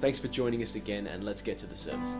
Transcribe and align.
Thanks 0.00 0.18
for 0.18 0.28
joining 0.28 0.62
us 0.62 0.74
again, 0.74 1.06
and 1.06 1.24
let's 1.24 1.42
get 1.42 1.58
to 1.58 1.66
the 1.66 1.76
service. 1.76 2.14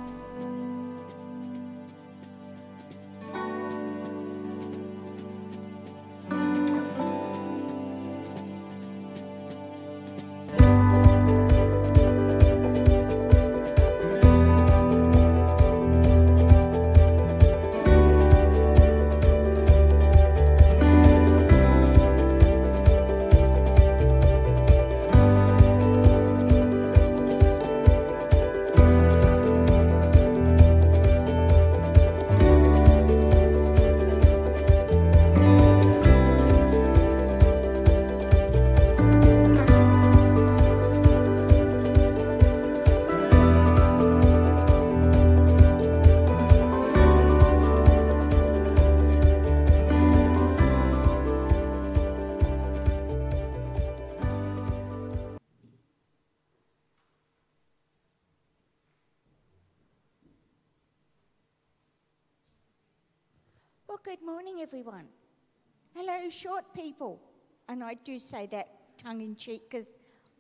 Short 66.36 66.64
people. 66.74 67.20
And 67.68 67.82
I 67.82 67.94
do 67.94 68.18
say 68.18 68.46
that 68.46 68.68
tongue 68.98 69.20
in 69.20 69.36
cheek 69.36 69.62
because 69.70 69.86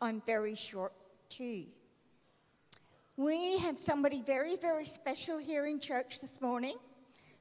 I'm 0.00 0.22
very 0.26 0.54
short 0.54 0.92
too. 1.28 1.64
We 3.16 3.58
have 3.58 3.78
somebody 3.78 4.22
very, 4.22 4.56
very 4.56 4.86
special 4.86 5.38
here 5.38 5.66
in 5.66 5.80
church 5.80 6.20
this 6.20 6.40
morning. 6.40 6.76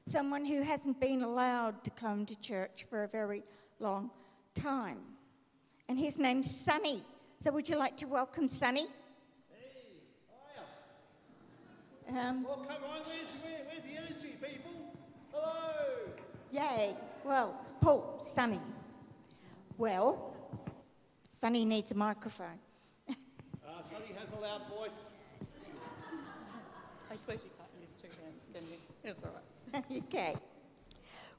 Someone 0.08 0.44
who 0.44 0.62
hasn't 0.62 1.00
been 1.00 1.22
allowed 1.22 1.84
to 1.84 1.90
come 1.90 2.24
to 2.26 2.40
church 2.40 2.86
for 2.88 3.04
a 3.04 3.08
very 3.08 3.42
long 3.78 4.10
time. 4.54 4.98
And 5.88 5.98
his 5.98 6.18
name's 6.18 6.50
Sonny. 6.50 7.04
So, 7.44 7.52
would 7.52 7.68
you 7.68 7.76
like 7.76 7.96
to 7.98 8.06
welcome 8.06 8.48
Sonny? 8.48 8.86
Um, 12.08 12.44
Well, 12.44 12.64
come 12.68 12.84
on, 12.84 13.00
where's, 13.04 13.34
where, 13.42 13.66
where's 13.66 13.82
the 13.82 13.96
energy, 13.98 14.36
people? 14.40 14.94
Hello. 15.32 16.05
Yay. 16.52 16.94
Well, 17.24 17.54
Paul, 17.80 18.22
Sonny. 18.34 18.60
Well, 19.78 20.34
Sonny 21.40 21.64
needs 21.64 21.92
a 21.92 21.94
microphone. 21.94 22.58
Uh, 23.08 23.82
Sonny 23.82 24.12
has 24.18 24.32
a 24.32 24.36
loud 24.36 24.62
voice. 24.68 25.10
I 27.10 27.16
suppose 27.18 27.40
you 27.44 27.50
can't 27.58 27.70
use 27.80 27.96
two 27.96 28.08
hands, 28.22 28.48
can 28.52 28.62
you? 28.62 28.78
It's 29.04 29.22
all 29.22 29.32
right. 29.32 29.84
okay. 30.04 30.34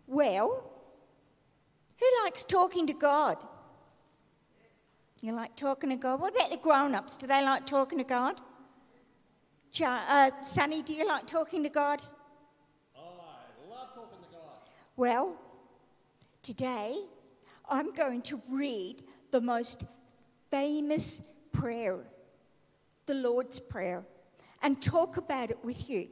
Well, 0.08 0.64
who 2.00 2.06
likes 2.24 2.46
talking 2.46 2.88
to 2.88 2.94
God? 2.94 3.38
You 5.22 5.34
like 5.34 5.56
talking 5.56 5.90
to 5.90 5.96
God? 5.96 6.22
What 6.22 6.36
about 6.36 6.52
the 6.52 6.58
grown 6.58 6.94
ups? 6.94 7.18
Do 7.18 7.28
they 7.28 7.44
like 7.44 7.66
talking 7.66 7.98
to 7.98 8.04
God? 8.04 8.40
Cha- 9.72 10.06
uh, 10.08 10.44
Sonny, 10.44 10.82
do 10.84 10.94
you 10.94 11.08
like 11.08 11.26
talking 11.26 11.64
to 11.64 11.70
God? 11.70 12.02
Oh, 12.96 13.02
I 13.20 13.70
love 13.70 13.94
talking 13.96 14.20
to 14.24 14.32
God. 14.32 14.60
Well, 14.98 15.36
today 16.42 16.96
I'm 17.70 17.94
going 17.94 18.24
to 18.24 18.42
read 18.50 19.04
the 19.30 19.40
most 19.40 19.84
famous 20.50 21.22
prayer, 21.52 22.00
the 23.06 23.14
Lord's 23.14 23.60
Prayer, 23.60 24.04
and 24.64 24.82
talk 24.82 25.18
about 25.18 25.52
it 25.52 25.64
with 25.64 25.88
you. 25.88 26.08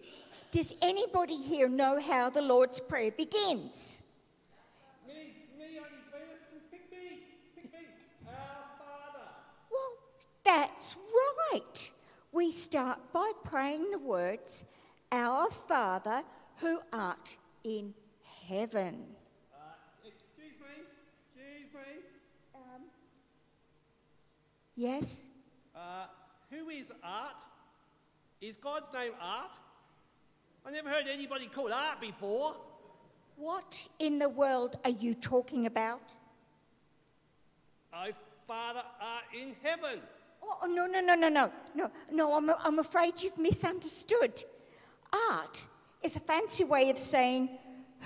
Does 0.52 0.76
anybody 0.84 1.36
here 1.36 1.68
know 1.68 2.00
how 2.00 2.30
the 2.30 2.44
Lord's 2.44 2.80
Prayer 2.80 3.10
begins? 3.10 4.04
Me, 5.08 5.34
me, 5.58 5.66
only 5.80 6.04
famous. 6.12 6.46
Pick 6.70 6.92
me, 6.92 7.24
pick 7.56 7.74
me. 7.74 7.88
Our 8.28 8.34
Father. 8.78 9.28
Well, 9.72 9.94
that's 10.44 10.96
right. 11.52 11.92
We 12.32 12.52
start 12.52 13.00
by 13.12 13.32
praying 13.44 13.90
the 13.90 13.98
words, 13.98 14.64
Our 15.12 15.50
Father 15.50 16.22
who 16.58 16.80
art 16.94 17.36
in 17.64 17.96
heaven. 18.48 19.06
Uh, 19.54 19.58
excuse 20.04 20.60
me, 20.60 20.84
excuse 21.18 21.74
me. 21.74 22.02
Um, 22.54 22.82
yes? 24.76 25.24
Uh, 25.76 26.06
who 26.52 26.70
is 26.70 26.92
Art? 27.04 27.44
Is 28.42 28.58
God's 28.58 28.92
name 28.94 29.14
Art? 29.22 29.58
I 30.66 30.72
never 30.72 30.90
heard 30.90 31.08
anybody 31.12 31.48
called 31.48 31.72
Art 31.72 32.02
before. 32.02 32.56
What 33.38 33.88
in 34.00 34.20
the 34.20 34.30
world 34.30 34.78
are 34.86 34.92
you 34.92 35.14
talking 35.14 35.66
about? 35.66 36.14
Oh, 37.94 38.08
Father 38.48 38.84
art 39.02 39.24
in 39.34 39.56
heaven. 39.64 40.00
Oh, 40.44 40.68
no, 40.68 40.86
no, 40.86 41.02
no, 41.02 41.16
no, 41.16 41.30
no, 41.30 41.52
no, 41.74 41.92
no, 42.12 42.34
I'm, 42.34 42.50
I'm 42.64 42.80
afraid 42.80 43.22
you've 43.22 43.38
misunderstood. 43.38 44.44
Art 45.32 45.66
is 46.04 46.16
a 46.16 46.20
fancy 46.20 46.64
way 46.64 46.90
of 46.92 46.98
saying 46.98 47.50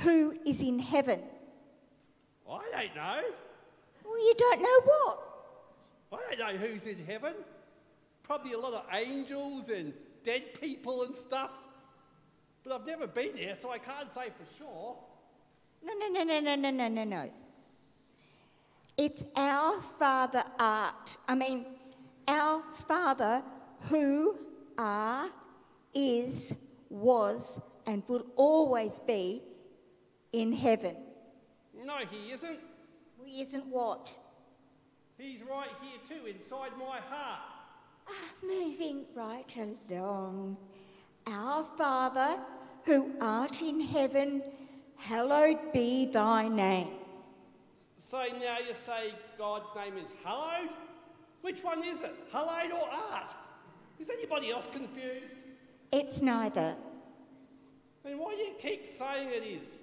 who 0.04 0.38
is 0.46 0.62
in 0.62 0.80
heaven. 0.80 1.22
I 2.50 2.62
don't 2.72 2.96
know. 2.96 3.22
Well, 4.04 4.26
you 4.26 4.34
don't 4.38 4.62
know 4.62 4.82
what? 4.84 5.20
I 6.12 6.36
don't 6.36 6.40
know 6.40 6.58
who's 6.60 6.88
in 6.88 7.04
heaven. 7.06 7.34
Probably 8.24 8.54
a 8.54 8.60
lot 8.60 8.74
of 8.74 8.86
angels 8.94 9.70
and 9.70 9.94
dead 10.24 10.60
people 10.60 11.04
and 11.04 11.16
stuff. 11.16 11.52
But 12.64 12.74
I've 12.74 12.88
never 12.88 13.08
been 13.08 13.36
there, 13.36 13.56
so 13.56 13.72
I 13.72 13.78
can't 13.78 14.10
say 14.12 14.30
for 14.30 14.58
sure. 14.58 14.98
No, 15.84 15.94
no, 15.94 16.08
no, 16.08 16.24
no, 16.24 16.40
no, 16.40 16.56
no, 16.56 16.72
no, 16.72 16.88
no, 16.88 17.04
no. 17.04 17.30
It's 18.98 19.24
our 19.36 19.82
Father 19.98 20.44
art. 20.58 21.18
I 21.28 21.36
mean, 21.36 21.66
our 22.28 22.62
Father 22.88 23.44
who 23.90 24.38
are, 24.78 25.30
is, 25.94 26.54
was, 26.90 27.62
and 27.86 28.04
will 28.08 28.26
always 28.36 29.00
be 29.00 29.42
in 30.34 30.54
heaven. 30.54 30.96
No, 31.86 31.98
he 32.10 32.32
isn't. 32.32 32.60
He 33.24 33.42
isn't 33.42 33.66
what? 33.68 34.14
He's 35.18 35.44
right 35.44 35.70
here 35.82 36.00
too, 36.18 36.26
inside 36.26 36.72
my 36.78 36.98
heart. 37.10 37.42
Ah, 38.08 38.12
moving 38.42 39.06
right 39.16 39.56
along. 39.90 40.58
Our 41.28 41.64
Father 41.78 42.40
who 42.86 43.12
art 43.22 43.62
in 43.62 43.82
heaven, 43.82 44.42
hallowed 44.98 45.74
be 45.74 46.06
thy 46.08 46.48
name. 46.48 46.90
So 47.98 48.24
now 48.42 48.58
you 48.68 48.74
say 48.74 49.14
God's 49.38 49.70
name 49.76 49.98
is 50.04 50.14
hallowed? 50.24 50.70
Which 51.42 51.64
one 51.64 51.84
is 51.84 52.02
it? 52.02 52.16
Hallowed 52.32 52.72
or 52.72 52.90
art? 53.12 53.36
Is 54.00 54.10
anybody 54.10 54.52
else 54.52 54.68
confused? 54.68 55.36
It's 55.92 56.22
neither. 56.22 56.76
Then 58.04 58.18
why 58.18 58.36
do 58.36 58.42
you 58.42 58.54
keep 58.58 58.88
saying 58.88 59.30
it 59.30 59.46
is? 59.46 59.82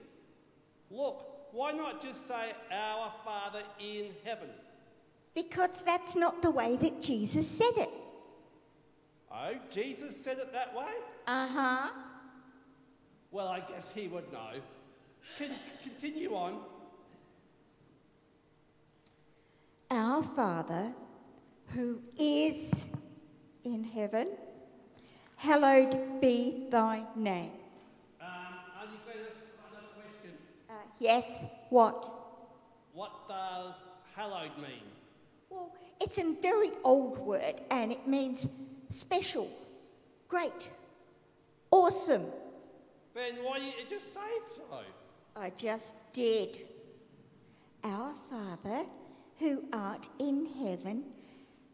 Look, 0.90 1.26
why 1.52 1.72
not 1.72 2.02
just 2.02 2.26
say 2.26 2.52
our 2.72 3.12
Father 3.24 3.62
in 3.80 4.06
heaven? 4.24 4.48
Because 5.34 5.82
that's 5.84 6.16
not 6.16 6.42
the 6.42 6.50
way 6.50 6.76
that 6.76 7.02
Jesus 7.02 7.48
said 7.48 7.76
it. 7.76 7.90
Oh, 9.30 9.52
Jesus 9.70 10.16
said 10.16 10.38
it 10.38 10.52
that 10.52 10.74
way? 10.74 10.92
Uh 11.26 11.46
huh. 11.48 11.90
Well, 13.30 13.48
I 13.48 13.60
guess 13.60 13.92
he 13.92 14.08
would 14.08 14.32
know. 14.32 14.52
Can 15.36 15.50
continue 15.82 16.34
on. 16.34 16.58
Our 19.90 20.22
Father 20.22 20.92
who 21.68 22.00
is 22.18 22.88
in 23.64 23.84
heaven, 23.84 24.28
hallowed 25.36 26.20
be 26.20 26.66
thy 26.70 27.02
name. 27.16 27.50
Um, 28.20 28.28
Auntie 28.80 28.96
Glennis, 29.04 29.36
another 29.68 29.86
question. 29.94 30.32
Uh, 30.70 30.74
yes, 30.98 31.44
what? 31.70 32.12
What 32.93 33.28
does 33.28 33.84
hallowed 34.14 34.56
mean? 34.58 34.82
Well, 35.50 35.75
it's 36.00 36.19
a 36.19 36.34
very 36.40 36.70
old 36.84 37.19
word 37.19 37.60
and 37.70 37.93
it 37.93 38.06
means 38.06 38.46
special, 38.90 39.50
great, 40.28 40.70
awesome. 41.70 42.25
Then 43.14 43.37
why 43.43 43.58
didn't 43.58 43.78
you 43.78 43.84
just 43.88 44.12
say 44.12 44.20
so? 44.54 44.81
I 45.37 45.50
just 45.56 45.94
did. 46.12 46.66
Our 47.84 48.12
Father, 48.31 48.84
who 49.38 49.64
art 49.72 50.08
in 50.19 50.46
heaven, 50.46 51.04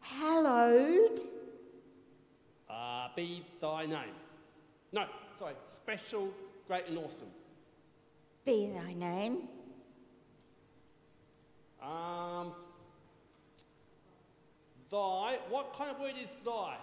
hallowed. 0.01 1.21
Uh, 2.69 3.07
be 3.15 3.43
thy 3.61 3.85
name. 3.85 4.15
No, 4.91 5.05
sorry, 5.37 5.53
special, 5.67 6.31
great 6.67 6.87
and 6.87 6.97
awesome. 6.97 7.27
Be 8.45 8.69
thy 8.69 8.93
name. 8.93 9.47
Um, 11.81 12.53
thy, 14.91 15.37
what 15.49 15.73
kind 15.73 15.91
of 15.91 15.99
word 15.99 16.13
is 16.21 16.35
thy? 16.45 16.75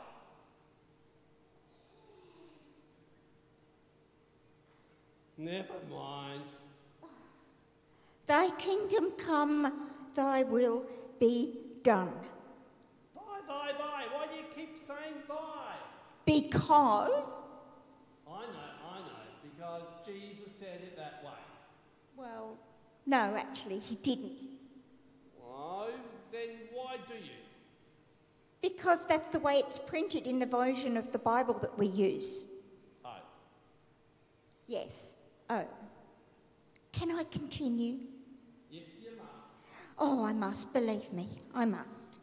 Never 5.36 5.74
mind. 5.90 6.42
Thy 8.26 8.50
kingdom 8.50 9.12
come, 9.18 9.90
thy 10.14 10.42
will 10.44 10.84
be 11.18 11.58
done. 11.82 12.12
Thy, 13.14 13.40
thy, 13.48 13.72
thy. 13.72 14.02
Why 14.14 14.26
do 14.30 14.36
you 14.36 14.44
keep 14.54 14.78
saying 14.78 15.24
thy? 15.28 15.74
Because, 16.24 17.10
I 18.28 18.42
know, 18.42 18.70
I 18.88 18.98
know, 18.98 19.24
because 19.42 19.82
Jesus 20.06 20.52
said 20.52 20.80
it 20.82 20.96
that 20.96 21.22
way. 21.24 21.49
Well, 22.20 22.56
no, 23.06 23.34
actually, 23.36 23.78
he 23.78 23.96
didn't. 23.96 24.32
Oh, 25.42 25.88
then 26.30 26.50
why 26.72 26.96
do 27.06 27.14
you? 27.14 27.38
Because 28.62 29.06
that's 29.06 29.28
the 29.28 29.38
way 29.38 29.62
it's 29.66 29.78
printed 29.78 30.26
in 30.26 30.38
the 30.38 30.46
version 30.46 30.96
of 30.96 31.10
the 31.12 31.18
Bible 31.18 31.54
that 31.54 31.76
we 31.78 31.86
use. 31.86 32.42
Oh, 33.04 33.16
Yes. 34.68 35.12
Oh. 35.48 35.64
Can 36.92 37.10
I 37.10 37.24
continue? 37.24 37.96
you, 38.70 38.82
you 39.00 39.10
must. 39.16 39.28
Oh, 39.98 40.24
I 40.24 40.32
must, 40.32 40.72
believe 40.72 41.10
me, 41.12 41.28
I 41.54 41.64
must. 41.64 42.18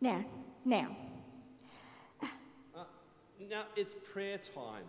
Now, 0.00 0.24
now, 0.64 0.94
Uh, 2.22 2.84
now 3.48 3.64
it's 3.76 3.94
prayer 4.12 4.38
time. 4.38 4.84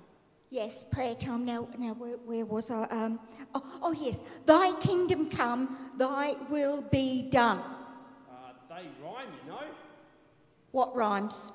Yes, 0.50 0.84
prayer 0.92 1.16
time. 1.16 1.46
Now, 1.46 1.68
now, 1.78 1.94
where, 1.94 2.18
where 2.18 2.46
was 2.46 2.72
I? 2.72 2.84
Um, 2.86 3.20
oh, 3.54 3.64
oh, 3.82 3.92
yes, 3.94 4.22
thy 4.46 4.72
kingdom 4.80 5.30
come, 5.30 5.92
thy 5.98 6.36
will 6.50 6.82
be 6.82 7.28
done. 7.30 7.60
Uh, 7.60 8.54
they 8.70 8.88
rhyme, 9.04 9.30
you 9.44 9.52
know. 9.52 9.64
What 10.72 10.96
rhymes? 10.96 11.52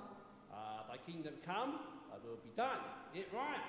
Uh, 0.52 0.56
thy 0.88 0.96
kingdom 1.10 1.34
come, 1.44 1.78
thy 2.10 2.16
will 2.26 2.38
be 2.42 2.50
done. 2.56 2.78
It 3.14 3.28
rhymes. 3.32 3.60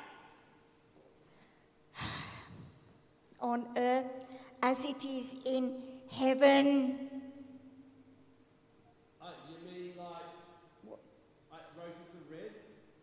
On 3.41 3.67
earth 3.77 4.05
as 4.61 4.85
it 4.85 5.03
is 5.03 5.35
in 5.45 5.75
heaven. 6.09 7.09
Oh, 9.21 9.27
you 9.49 9.57
mean 9.67 9.91
like, 9.97 10.31
like 11.51 11.67
roses 11.75 12.15
are 12.15 12.27
red, 12.31 12.51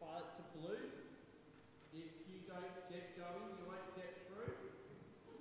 violets 0.01 0.41
are 0.41 0.51
blue? 0.57 0.89
If 1.93 2.09
you 2.25 2.41
don't 2.49 2.73
get 2.89 3.17
going, 3.21 3.53
you 3.61 3.69
won't 3.69 3.93
get 3.95 4.25
through? 4.27 4.57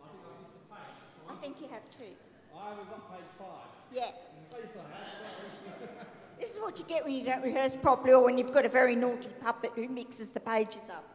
I 0.03 0.11
think 0.11 0.19
I 0.27 0.31
missed 0.43 0.51
a 0.59 0.63
page. 0.67 0.99
I 1.29 1.35
think 1.39 1.61
you 1.61 1.67
have 1.71 1.87
two. 1.95 2.11
I 2.51 2.69
haven't 2.69 2.89
got 2.91 3.01
page 3.07 3.31
five. 3.39 3.71
Yeah. 3.95 4.11
Please, 4.51 4.75
I 4.75 4.83
have, 4.91 5.07
sorry. 5.23 6.38
This 6.49 6.57
is 6.57 6.63
what 6.63 6.79
you 6.79 6.85
get 6.85 7.03
when 7.05 7.13
you 7.13 7.23
don't 7.23 7.43
rehearse 7.43 7.75
properly 7.75 8.11
or 8.11 8.23
when 8.23 8.35
you've 8.35 8.51
got 8.51 8.65
a 8.65 8.69
very 8.69 8.95
naughty 8.95 9.29
puppet 9.39 9.69
who 9.75 9.87
mixes 9.87 10.31
the 10.31 10.39
pages 10.39 10.81
up. 10.89 11.07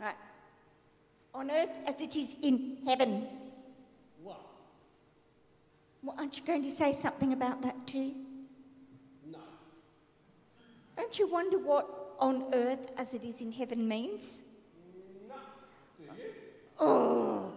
Right. 0.00 0.14
On 1.34 1.50
earth 1.50 1.76
as 1.84 2.00
it 2.00 2.14
is 2.14 2.36
in 2.40 2.78
heaven. 2.86 3.26
What? 4.22 4.38
Well, 6.04 6.14
aren't 6.16 6.38
you 6.38 6.44
going 6.44 6.62
to 6.62 6.70
say 6.70 6.92
something 6.92 7.32
about 7.32 7.60
that 7.62 7.88
too? 7.88 8.14
No. 9.28 9.40
Don't 10.96 11.18
you 11.18 11.26
wonder 11.26 11.58
what 11.58 12.14
on 12.20 12.54
earth 12.54 12.92
as 12.96 13.14
it 13.14 13.24
is 13.24 13.40
in 13.40 13.50
heaven 13.50 13.88
means? 13.88 14.42
No. 15.28 15.34
Do 15.98 16.04
you? 16.22 16.28
Oh. 16.78 17.50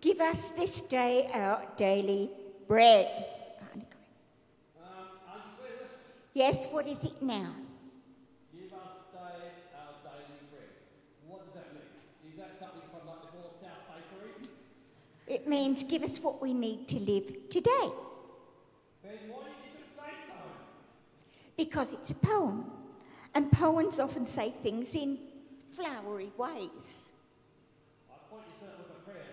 Give 0.00 0.18
us 0.20 0.48
this 0.52 0.80
day 0.80 1.28
our 1.34 1.62
daily 1.76 2.30
bread. 2.66 3.26
Um, 3.74 3.82
Auntie 6.29 6.29
Yes, 6.40 6.64
what 6.70 6.86
is 6.86 7.04
it 7.04 7.20
now? 7.20 7.52
give 8.54 8.72
us 8.72 8.96
day 9.12 9.52
our 9.76 9.92
daily 10.02 10.40
bread. 10.50 10.72
What 11.28 11.44
does 11.44 11.52
that 11.52 11.74
mean? 11.74 12.32
Is 12.32 12.38
that 12.38 12.58
something 12.58 12.80
from 12.90 13.06
like 13.06 13.20
the 13.30 13.38
North 13.38 13.60
South 13.60 13.84
Bakery? 13.92 14.48
It 15.26 15.46
means 15.46 15.82
give 15.82 16.02
us 16.02 16.18
what 16.18 16.40
we 16.40 16.54
need 16.54 16.88
to 16.88 16.98
live 16.98 17.50
today. 17.50 17.90
Then 19.02 19.18
why 19.28 19.42
didn't 19.48 19.68
you 19.68 19.84
just 19.84 19.94
say 19.94 20.12
so? 20.28 20.34
Because 21.58 21.92
it's 21.92 22.08
a 22.08 22.14
poem. 22.14 22.70
And 23.34 23.52
poems 23.52 24.00
often 24.00 24.24
say 24.24 24.54
things 24.62 24.94
in 24.94 25.18
flowery 25.72 26.32
ways. 26.38 27.12
I 28.08 28.16
thought 28.30 28.46
you 28.48 28.54
said 28.58 28.70
it 28.70 28.80
was 28.80 28.88
a 28.88 29.00
prayer. 29.04 29.28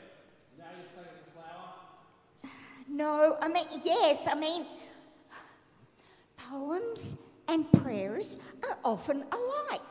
Now 0.60 0.66
you 0.78 0.84
say 0.94 1.08
it's 1.16 1.26
a 1.26 1.32
flower. 1.32 2.52
No, 2.90 3.38
I 3.42 3.48
mean, 3.48 3.82
yes, 3.86 4.28
I 4.28 4.36
mean, 4.36 4.66
poems 6.50 7.16
and 7.48 7.72
prayers 7.74 8.38
are 8.64 8.78
often 8.84 9.24
alike. 9.32 9.82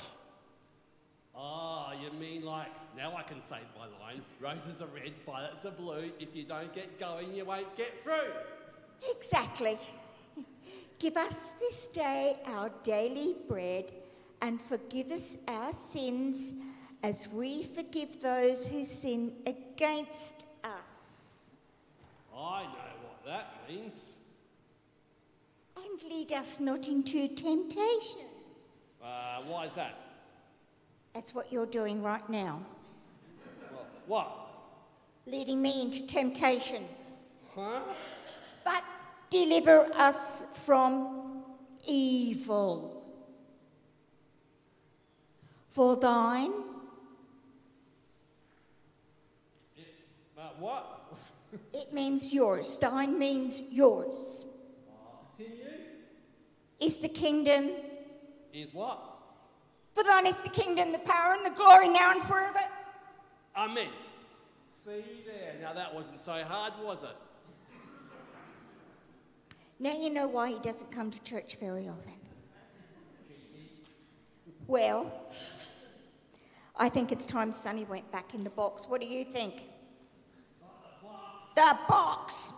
Ah, 1.35 1.93
you 1.93 2.11
mean 2.19 2.44
like, 2.44 2.73
now 2.97 3.14
I 3.17 3.23
can 3.23 3.41
say 3.41 3.58
my 3.79 3.87
line. 4.05 4.23
Roses 4.41 4.81
are 4.81 4.88
red, 4.94 5.12
violets 5.25 5.64
are 5.67 5.70
blue. 5.70 6.11
If 6.19 6.35
you 6.35 6.44
don't 6.44 6.73
get 6.73 6.99
going, 6.99 7.35
you 7.35 7.44
won't 7.44 7.76
get 7.76 8.03
through. 8.03 8.32
Exactly. 9.11 9.79
Give 10.99 11.17
us 11.17 11.50
this 11.61 11.88
day 11.88 12.38
our 12.47 12.71
daily 12.83 13.37
bread 13.49 13.92
and 14.40 14.61
forgive 14.61 15.11
us 15.11 15.37
our 15.47 15.75
sins 15.75 16.54
as 17.02 17.28
we 17.28 17.64
forgive 17.64 18.21
those 18.23 18.66
who 18.66 18.87
sin 18.87 19.33
against 19.47 20.47
us. 20.64 21.54
I 22.35 22.62
know 22.64 22.92
what 23.02 23.26
that 23.26 23.69
means. 23.69 24.15
And 25.99 26.11
lead 26.11 26.33
us 26.33 26.61
not 26.61 26.88
into 26.88 27.29
temptation. 27.29 28.26
Uh, 29.03 29.41
why 29.47 29.65
is 29.65 29.75
that? 29.76 29.95
That's 31.15 31.35
what 31.35 31.50
you're 31.50 31.65
doing 31.67 32.03
right 32.03 32.29
now, 32.29 32.61
Well, 33.73 33.87
what? 34.07 34.37
leading 35.26 35.62
me 35.62 35.83
into 35.83 36.07
temptation. 36.07 36.85
Huh? 37.55 37.81
But 38.65 38.85
deliver 39.31 39.88
us 39.95 40.43
from 40.67 41.43
evil. 41.87 43.03
For 45.71 45.97
thine 45.97 46.53
It, 49.76 49.87
Uh, 50.37 50.49
what? 50.59 51.00
It 51.73 51.93
means 51.95 52.33
yours. 52.35 52.76
Thine 52.81 53.19
means 53.19 53.62
yours. 53.71 54.45
Is 56.80 56.99
the 56.99 57.09
kingdom. 57.09 57.71
Is 58.52 58.75
what? 58.75 59.02
For 59.95 60.04
thine 60.04 60.26
is 60.26 60.38
the 60.40 60.50
kingdom, 60.50 60.92
the 60.92 60.99
power, 60.99 61.33
and 61.33 61.45
the 61.45 61.50
glory 61.50 61.88
now 61.88 62.12
and 62.12 62.23
forever. 62.23 62.61
Amen. 63.56 63.88
See 64.85 65.02
there. 65.25 65.54
Now 65.61 65.73
that 65.73 65.95
wasn't 65.95 66.21
so 66.21 66.33
hard, 66.45 66.75
was 66.83 67.02
it? 67.02 67.16
Now 69.78 69.92
you 69.92 70.11
know 70.11 70.26
why 70.26 70.50
he 70.50 70.59
doesn't 70.59 70.90
come 70.90 71.11
to 71.11 71.23
church 71.23 71.56
very 71.56 71.88
often. 71.88 72.12
Well, 74.66 75.12
I 76.76 76.88
think 76.88 77.12
it's 77.12 77.26
time 77.26 77.52
Sonny 77.52 77.85
went 77.85 78.11
back 78.11 78.35
in 78.35 78.42
the 78.42 78.50
box. 78.50 78.87
What 78.88 79.00
do 79.00 79.06
you 79.06 79.25
think? 79.25 79.62
The 81.54 81.78
box. 81.88 82.52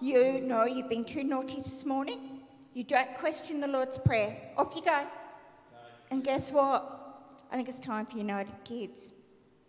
You 0.00 0.40
know 0.40 0.64
you've 0.64 0.88
been 0.88 1.04
too 1.04 1.22
naughty 1.22 1.60
this 1.60 1.84
morning. 1.84 2.29
You 2.72 2.84
don't 2.84 3.14
question 3.16 3.60
the 3.60 3.66
Lord's 3.66 3.98
Prayer. 3.98 4.36
Off 4.56 4.76
you 4.76 4.82
go. 4.82 5.00
And 6.10 6.22
guess 6.22 6.52
what? 6.52 6.98
I 7.50 7.56
think 7.56 7.68
it's 7.68 7.80
time 7.80 8.06
for 8.06 8.16
United 8.16 8.54
Kids. 8.64 9.12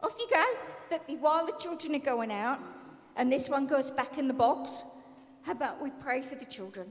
Off 0.01 0.13
you 0.19 0.27
go. 0.31 0.45
But 0.89 1.03
while 1.19 1.45
the 1.45 1.53
children 1.53 1.95
are 1.95 1.99
going 1.99 2.31
out 2.31 2.59
and 3.15 3.31
this 3.31 3.49
one 3.49 3.65
goes 3.65 3.89
back 3.89 4.17
in 4.17 4.27
the 4.27 4.33
box, 4.33 4.83
how 5.43 5.53
about 5.53 5.81
we 5.81 5.89
pray 5.89 6.21
for 6.21 6.35
the 6.35 6.45
children? 6.45 6.87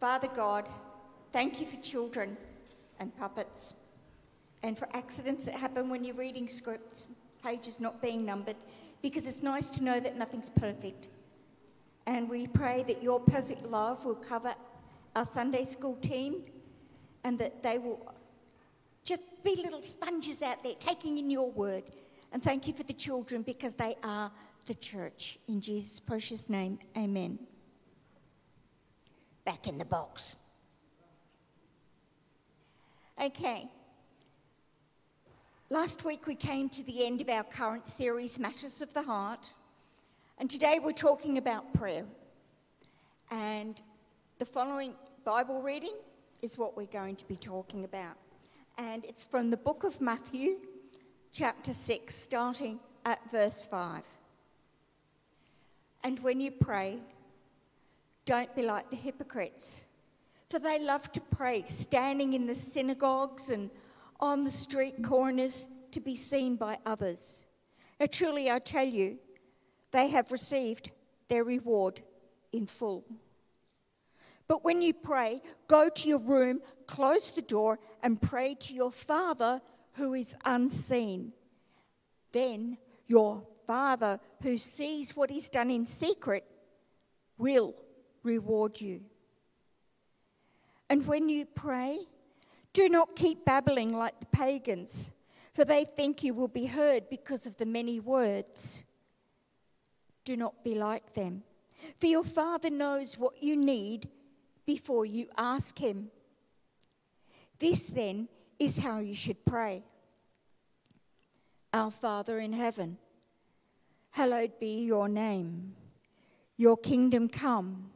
Father 0.00 0.28
God, 0.34 0.68
thank 1.32 1.60
you 1.60 1.66
for 1.66 1.76
children 1.76 2.36
and 2.98 3.14
puppets 3.16 3.74
and 4.62 4.78
for 4.78 4.88
accidents 4.94 5.44
that 5.44 5.54
happen 5.54 5.88
when 5.90 6.02
you're 6.02 6.14
reading 6.14 6.48
scripts, 6.48 7.08
pages 7.44 7.78
not 7.78 8.00
being 8.00 8.24
numbered, 8.24 8.56
because 9.02 9.26
it's 9.26 9.42
nice 9.42 9.68
to 9.70 9.84
know 9.84 10.00
that 10.00 10.16
nothing's 10.16 10.50
perfect. 10.50 11.08
And 12.06 12.28
we 12.28 12.46
pray 12.46 12.84
that 12.86 13.02
your 13.02 13.20
perfect 13.20 13.64
love 13.66 14.04
will 14.04 14.14
cover 14.14 14.54
our 15.16 15.26
Sunday 15.26 15.64
school 15.64 15.96
team 15.96 16.42
and 17.24 17.38
that 17.38 17.62
they 17.62 17.78
will 17.78 18.14
just 19.02 19.22
be 19.42 19.56
little 19.56 19.82
sponges 19.82 20.42
out 20.42 20.62
there 20.62 20.74
taking 20.78 21.18
in 21.18 21.30
your 21.30 21.50
word. 21.50 21.84
And 22.32 22.42
thank 22.42 22.66
you 22.68 22.74
for 22.74 22.82
the 22.84 22.92
children 22.92 23.42
because 23.42 23.74
they 23.74 23.96
are 24.02 24.30
the 24.66 24.74
church. 24.74 25.38
In 25.48 25.60
Jesus' 25.60 26.00
precious 26.00 26.48
name, 26.48 26.78
amen. 26.96 27.38
Back 29.44 29.66
in 29.66 29.78
the 29.78 29.84
box. 29.84 30.36
Okay. 33.20 33.68
Last 35.70 36.04
week 36.04 36.26
we 36.26 36.34
came 36.34 36.68
to 36.68 36.82
the 36.84 37.06
end 37.06 37.20
of 37.20 37.28
our 37.28 37.44
current 37.44 37.88
series, 37.88 38.38
Matters 38.38 38.82
of 38.82 38.92
the 38.92 39.02
Heart. 39.02 39.52
And 40.38 40.50
today 40.50 40.80
we're 40.82 40.92
talking 40.92 41.38
about 41.38 41.72
prayer. 41.72 42.04
And 43.30 43.80
the 44.36 44.44
following 44.44 44.92
Bible 45.24 45.62
reading 45.62 45.94
is 46.42 46.58
what 46.58 46.76
we're 46.76 46.84
going 46.84 47.16
to 47.16 47.24
be 47.26 47.36
talking 47.36 47.84
about. 47.84 48.16
And 48.76 49.06
it's 49.06 49.24
from 49.24 49.48
the 49.48 49.56
book 49.56 49.82
of 49.84 49.98
Matthew, 49.98 50.56
chapter 51.32 51.72
6, 51.72 52.14
starting 52.14 52.78
at 53.06 53.18
verse 53.30 53.64
5. 53.64 54.02
And 56.04 56.18
when 56.18 56.42
you 56.42 56.50
pray, 56.50 56.98
don't 58.26 58.54
be 58.54 58.62
like 58.62 58.90
the 58.90 58.96
hypocrites, 58.96 59.84
for 60.50 60.58
they 60.58 60.78
love 60.78 61.10
to 61.12 61.20
pray 61.20 61.62
standing 61.64 62.34
in 62.34 62.46
the 62.46 62.54
synagogues 62.54 63.48
and 63.48 63.70
on 64.20 64.42
the 64.42 64.50
street 64.50 65.02
corners 65.02 65.66
to 65.92 66.00
be 66.00 66.14
seen 66.14 66.56
by 66.56 66.76
others. 66.84 67.46
Now, 67.98 68.06
truly, 68.10 68.50
I 68.50 68.58
tell 68.58 68.84
you, 68.84 69.18
they 69.96 70.08
have 70.08 70.30
received 70.30 70.90
their 71.28 71.42
reward 71.42 72.02
in 72.52 72.66
full. 72.66 73.02
But 74.46 74.62
when 74.62 74.82
you 74.82 74.92
pray, 74.92 75.40
go 75.68 75.88
to 75.88 76.08
your 76.08 76.18
room, 76.18 76.60
close 76.86 77.30
the 77.30 77.40
door, 77.40 77.78
and 78.02 78.20
pray 78.20 78.56
to 78.60 78.74
your 78.74 78.92
Father 78.92 79.62
who 79.94 80.12
is 80.12 80.34
unseen. 80.44 81.32
Then 82.30 82.76
your 83.06 83.42
Father 83.66 84.20
who 84.42 84.58
sees 84.58 85.16
what 85.16 85.30
is 85.30 85.48
done 85.48 85.70
in 85.70 85.86
secret 85.86 86.44
will 87.38 87.74
reward 88.22 88.78
you. 88.78 89.00
And 90.90 91.06
when 91.06 91.30
you 91.30 91.46
pray, 91.46 92.00
do 92.74 92.90
not 92.90 93.16
keep 93.16 93.46
babbling 93.46 93.96
like 93.96 94.20
the 94.20 94.26
pagans, 94.26 95.10
for 95.54 95.64
they 95.64 95.86
think 95.86 96.22
you 96.22 96.34
will 96.34 96.48
be 96.48 96.66
heard 96.66 97.08
because 97.08 97.46
of 97.46 97.56
the 97.56 97.64
many 97.64 97.98
words. 97.98 98.84
Do 100.26 100.36
not 100.36 100.64
be 100.64 100.74
like 100.74 101.14
them, 101.14 101.44
for 101.98 102.06
your 102.06 102.24
Father 102.24 102.68
knows 102.68 103.16
what 103.16 103.40
you 103.40 103.56
need 103.56 104.08
before 104.66 105.06
you 105.06 105.28
ask 105.38 105.78
Him. 105.78 106.10
This 107.60 107.86
then 107.86 108.28
is 108.58 108.76
how 108.78 108.98
you 108.98 109.14
should 109.14 109.44
pray 109.44 109.84
Our 111.72 111.92
Father 111.92 112.40
in 112.40 112.52
heaven, 112.52 112.98
hallowed 114.10 114.58
be 114.58 114.84
your 114.84 115.08
name. 115.08 115.76
Your 116.56 116.76
kingdom 116.76 117.28
come, 117.28 117.90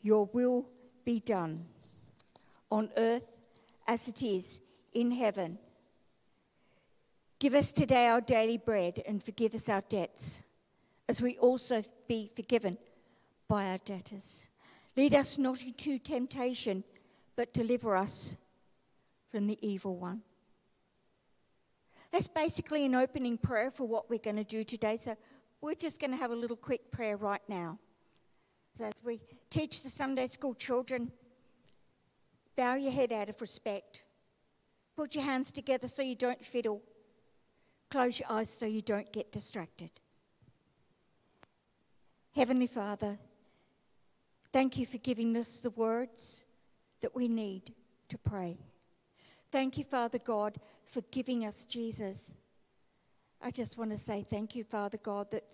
your 0.00 0.28
will 0.32 0.66
be 1.04 1.18
done, 1.18 1.64
on 2.70 2.88
earth 2.96 3.26
as 3.88 4.06
it 4.06 4.22
is 4.22 4.60
in 4.94 5.10
heaven. 5.10 5.58
Give 7.40 7.54
us 7.54 7.72
today 7.72 8.06
our 8.06 8.20
daily 8.20 8.58
bread 8.58 9.02
and 9.04 9.20
forgive 9.20 9.56
us 9.56 9.68
our 9.68 9.80
debts, 9.88 10.42
as 11.12 11.20
we 11.20 11.36
also 11.36 11.82
be 12.08 12.30
forgiven 12.34 12.78
by 13.46 13.66
our 13.66 13.76
debtors. 13.84 14.48
Lead 14.96 15.14
us 15.14 15.36
not 15.36 15.62
into 15.62 15.98
temptation, 15.98 16.82
but 17.36 17.52
deliver 17.52 17.94
us 17.94 18.34
from 19.30 19.46
the 19.46 19.58
evil 19.60 19.94
one. 19.94 20.22
That's 22.12 22.28
basically 22.28 22.86
an 22.86 22.94
opening 22.94 23.36
prayer 23.36 23.70
for 23.70 23.86
what 23.86 24.08
we're 24.08 24.20
going 24.20 24.36
to 24.36 24.44
do 24.44 24.64
today. 24.64 24.96
So 24.96 25.14
we're 25.60 25.74
just 25.74 26.00
going 26.00 26.12
to 26.12 26.16
have 26.16 26.30
a 26.30 26.34
little 26.34 26.56
quick 26.56 26.90
prayer 26.90 27.18
right 27.18 27.46
now. 27.46 27.78
So 28.78 28.84
as 28.84 29.04
we 29.04 29.20
teach 29.50 29.82
the 29.82 29.90
Sunday 29.90 30.28
school 30.28 30.54
children, 30.54 31.12
bow 32.56 32.76
your 32.76 32.92
head 32.92 33.12
out 33.12 33.28
of 33.28 33.38
respect. 33.42 34.02
Put 34.96 35.14
your 35.14 35.24
hands 35.24 35.52
together 35.52 35.88
so 35.88 36.00
you 36.00 36.14
don't 36.14 36.42
fiddle. 36.42 36.80
Close 37.90 38.18
your 38.18 38.32
eyes 38.32 38.48
so 38.48 38.64
you 38.64 38.80
don't 38.80 39.12
get 39.12 39.30
distracted. 39.30 39.90
Heavenly 42.34 42.66
Father, 42.66 43.18
thank 44.54 44.78
you 44.78 44.86
for 44.86 44.96
giving 44.96 45.36
us 45.36 45.58
the 45.58 45.68
words 45.68 46.46
that 47.02 47.14
we 47.14 47.28
need 47.28 47.74
to 48.08 48.16
pray. 48.16 48.56
Thank 49.50 49.76
you, 49.76 49.84
Father 49.84 50.18
God, 50.18 50.56
for 50.86 51.02
giving 51.10 51.44
us 51.44 51.66
Jesus. 51.66 52.18
I 53.42 53.50
just 53.50 53.76
want 53.76 53.90
to 53.90 53.98
say 53.98 54.22
thank 54.22 54.56
you, 54.56 54.64
Father 54.64 54.96
God, 54.96 55.30
that 55.32 55.44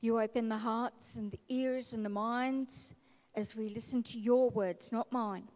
you 0.00 0.20
open 0.20 0.48
the 0.48 0.58
hearts 0.58 1.16
and 1.16 1.32
the 1.32 1.40
ears 1.48 1.92
and 1.92 2.04
the 2.04 2.08
minds 2.08 2.94
as 3.34 3.56
we 3.56 3.70
listen 3.70 4.04
to 4.04 4.18
your 4.20 4.48
words, 4.50 4.92
not 4.92 5.10
mine, 5.10 5.48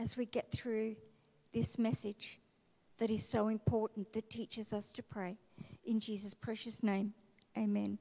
as 0.00 0.16
we 0.16 0.24
get 0.24 0.50
through 0.50 0.96
this 1.52 1.78
message 1.78 2.40
that 2.96 3.10
is 3.10 3.28
so 3.28 3.48
important 3.48 4.14
that 4.14 4.30
teaches 4.30 4.72
us 4.72 4.90
to 4.92 5.02
pray. 5.02 5.36
In 5.84 6.00
Jesus' 6.00 6.32
precious 6.32 6.82
name, 6.82 7.12
amen. 7.58 7.98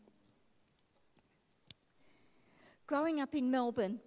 Growing 2.87 3.19
up 3.19 3.33
in 3.33 3.49
Melbourne 3.49 3.99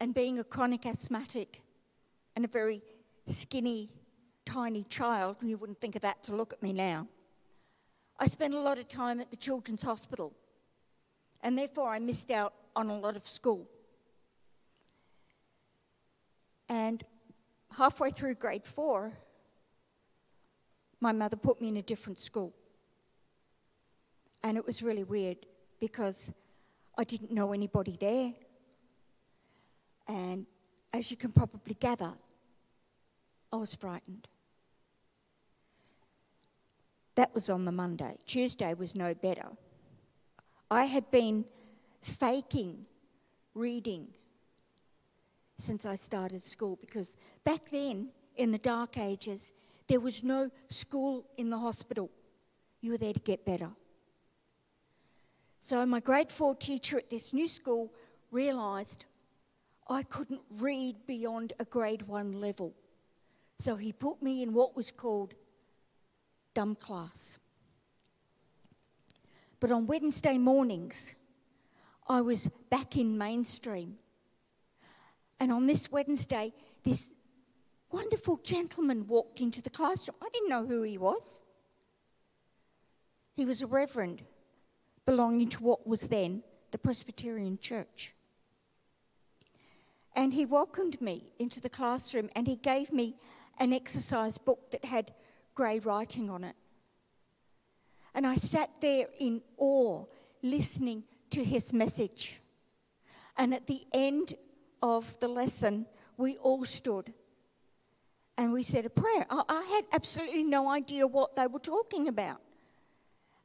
and 0.00 0.12
being 0.12 0.38
a 0.38 0.44
chronic 0.44 0.84
asthmatic 0.84 1.62
and 2.36 2.44
a 2.44 2.48
very 2.48 2.82
skinny, 3.28 3.88
tiny 4.44 4.84
child, 4.84 5.36
you 5.42 5.56
wouldn't 5.56 5.80
think 5.80 5.96
of 5.96 6.02
that 6.02 6.22
to 6.24 6.34
look 6.34 6.52
at 6.52 6.62
me 6.62 6.74
now. 6.74 7.08
I 8.18 8.26
spent 8.26 8.52
a 8.52 8.60
lot 8.60 8.76
of 8.76 8.86
time 8.86 9.18
at 9.18 9.30
the 9.30 9.36
Children's 9.36 9.80
Hospital, 9.80 10.34
and 11.42 11.56
therefore 11.56 11.88
I 11.88 11.98
missed 12.00 12.30
out 12.30 12.52
on 12.76 12.90
a 12.90 12.98
lot 12.98 13.16
of 13.16 13.26
school. 13.26 13.66
And 16.68 17.02
halfway 17.72 18.10
through 18.10 18.34
grade 18.34 18.66
four, 18.66 19.12
my 21.00 21.12
mother 21.12 21.36
put 21.36 21.62
me 21.62 21.68
in 21.68 21.78
a 21.78 21.82
different 21.82 22.18
school. 22.18 22.52
And 24.42 24.58
it 24.58 24.66
was 24.66 24.82
really 24.82 25.04
weird 25.04 25.38
because 25.80 26.30
I 27.00 27.04
didn't 27.04 27.30
know 27.30 27.54
anybody 27.54 27.96
there. 27.98 28.34
And 30.06 30.44
as 30.92 31.10
you 31.10 31.16
can 31.16 31.32
probably 31.32 31.72
gather, 31.80 32.12
I 33.50 33.56
was 33.56 33.74
frightened. 33.74 34.28
That 37.14 37.34
was 37.34 37.48
on 37.48 37.64
the 37.64 37.72
Monday. 37.72 38.18
Tuesday 38.26 38.74
was 38.74 38.94
no 38.94 39.14
better. 39.14 39.48
I 40.70 40.84
had 40.84 41.10
been 41.10 41.46
faking 42.02 42.84
reading 43.54 44.08
since 45.58 45.86
I 45.86 45.96
started 45.96 46.44
school 46.44 46.76
because 46.82 47.16
back 47.44 47.70
then, 47.70 48.10
in 48.36 48.50
the 48.50 48.58
dark 48.58 48.98
ages, 48.98 49.54
there 49.86 50.00
was 50.00 50.22
no 50.22 50.50
school 50.68 51.24
in 51.38 51.48
the 51.48 51.58
hospital. 51.58 52.10
You 52.82 52.92
were 52.92 52.98
there 52.98 53.14
to 53.14 53.20
get 53.20 53.46
better. 53.46 53.70
So, 55.62 55.84
my 55.86 56.00
grade 56.00 56.30
four 56.30 56.54
teacher 56.54 56.98
at 56.98 57.10
this 57.10 57.32
new 57.32 57.48
school 57.48 57.92
realised 58.30 59.04
I 59.88 60.04
couldn't 60.04 60.42
read 60.50 61.04
beyond 61.06 61.52
a 61.58 61.64
grade 61.64 62.02
one 62.02 62.32
level. 62.32 62.74
So 63.58 63.76
he 63.76 63.92
put 63.92 64.22
me 64.22 64.42
in 64.42 64.54
what 64.54 64.76
was 64.76 64.90
called 64.92 65.34
dumb 66.54 66.76
class. 66.76 67.38
But 69.58 69.72
on 69.72 69.86
Wednesday 69.86 70.38
mornings, 70.38 71.14
I 72.08 72.22
was 72.22 72.48
back 72.70 72.96
in 72.96 73.18
mainstream. 73.18 73.96
And 75.40 75.52
on 75.52 75.66
this 75.66 75.90
Wednesday, 75.90 76.54
this 76.84 77.10
wonderful 77.90 78.38
gentleman 78.38 79.06
walked 79.06 79.40
into 79.40 79.60
the 79.60 79.70
classroom. 79.70 80.16
I 80.22 80.28
didn't 80.32 80.48
know 80.48 80.66
who 80.66 80.82
he 80.82 80.96
was. 80.96 81.40
He 83.34 83.44
was 83.44 83.60
a 83.60 83.66
reverend 83.66 84.22
belonging 85.06 85.48
to 85.50 85.62
what 85.62 85.86
was 85.86 86.02
then 86.02 86.42
the 86.70 86.78
Presbyterian 86.78 87.58
Church. 87.58 88.14
And 90.14 90.32
he 90.32 90.44
welcomed 90.44 91.00
me 91.00 91.32
into 91.38 91.60
the 91.60 91.68
classroom 91.68 92.30
and 92.34 92.46
he 92.46 92.56
gave 92.56 92.92
me 92.92 93.16
an 93.58 93.72
exercise 93.72 94.38
book 94.38 94.70
that 94.70 94.84
had 94.84 95.12
grey 95.54 95.78
writing 95.78 96.30
on 96.30 96.44
it. 96.44 96.56
And 98.14 98.26
I 98.26 98.34
sat 98.36 98.70
there 98.80 99.06
in 99.18 99.40
awe, 99.56 100.04
listening 100.42 101.04
to 101.30 101.44
his 101.44 101.72
message. 101.72 102.40
And 103.36 103.54
at 103.54 103.66
the 103.66 103.82
end 103.92 104.34
of 104.82 105.18
the 105.20 105.28
lesson, 105.28 105.86
we 106.16 106.36
all 106.38 106.64
stood 106.64 107.12
and 108.36 108.52
we 108.52 108.62
said 108.62 108.86
a 108.86 108.90
prayer. 108.90 109.26
I, 109.28 109.62
had 109.74 109.84
absolutely 109.92 110.44
no 110.44 110.68
idea 110.68 111.06
what 111.06 111.36
they 111.36 111.46
were 111.46 111.60
talking 111.60 112.08
about. 112.08 112.40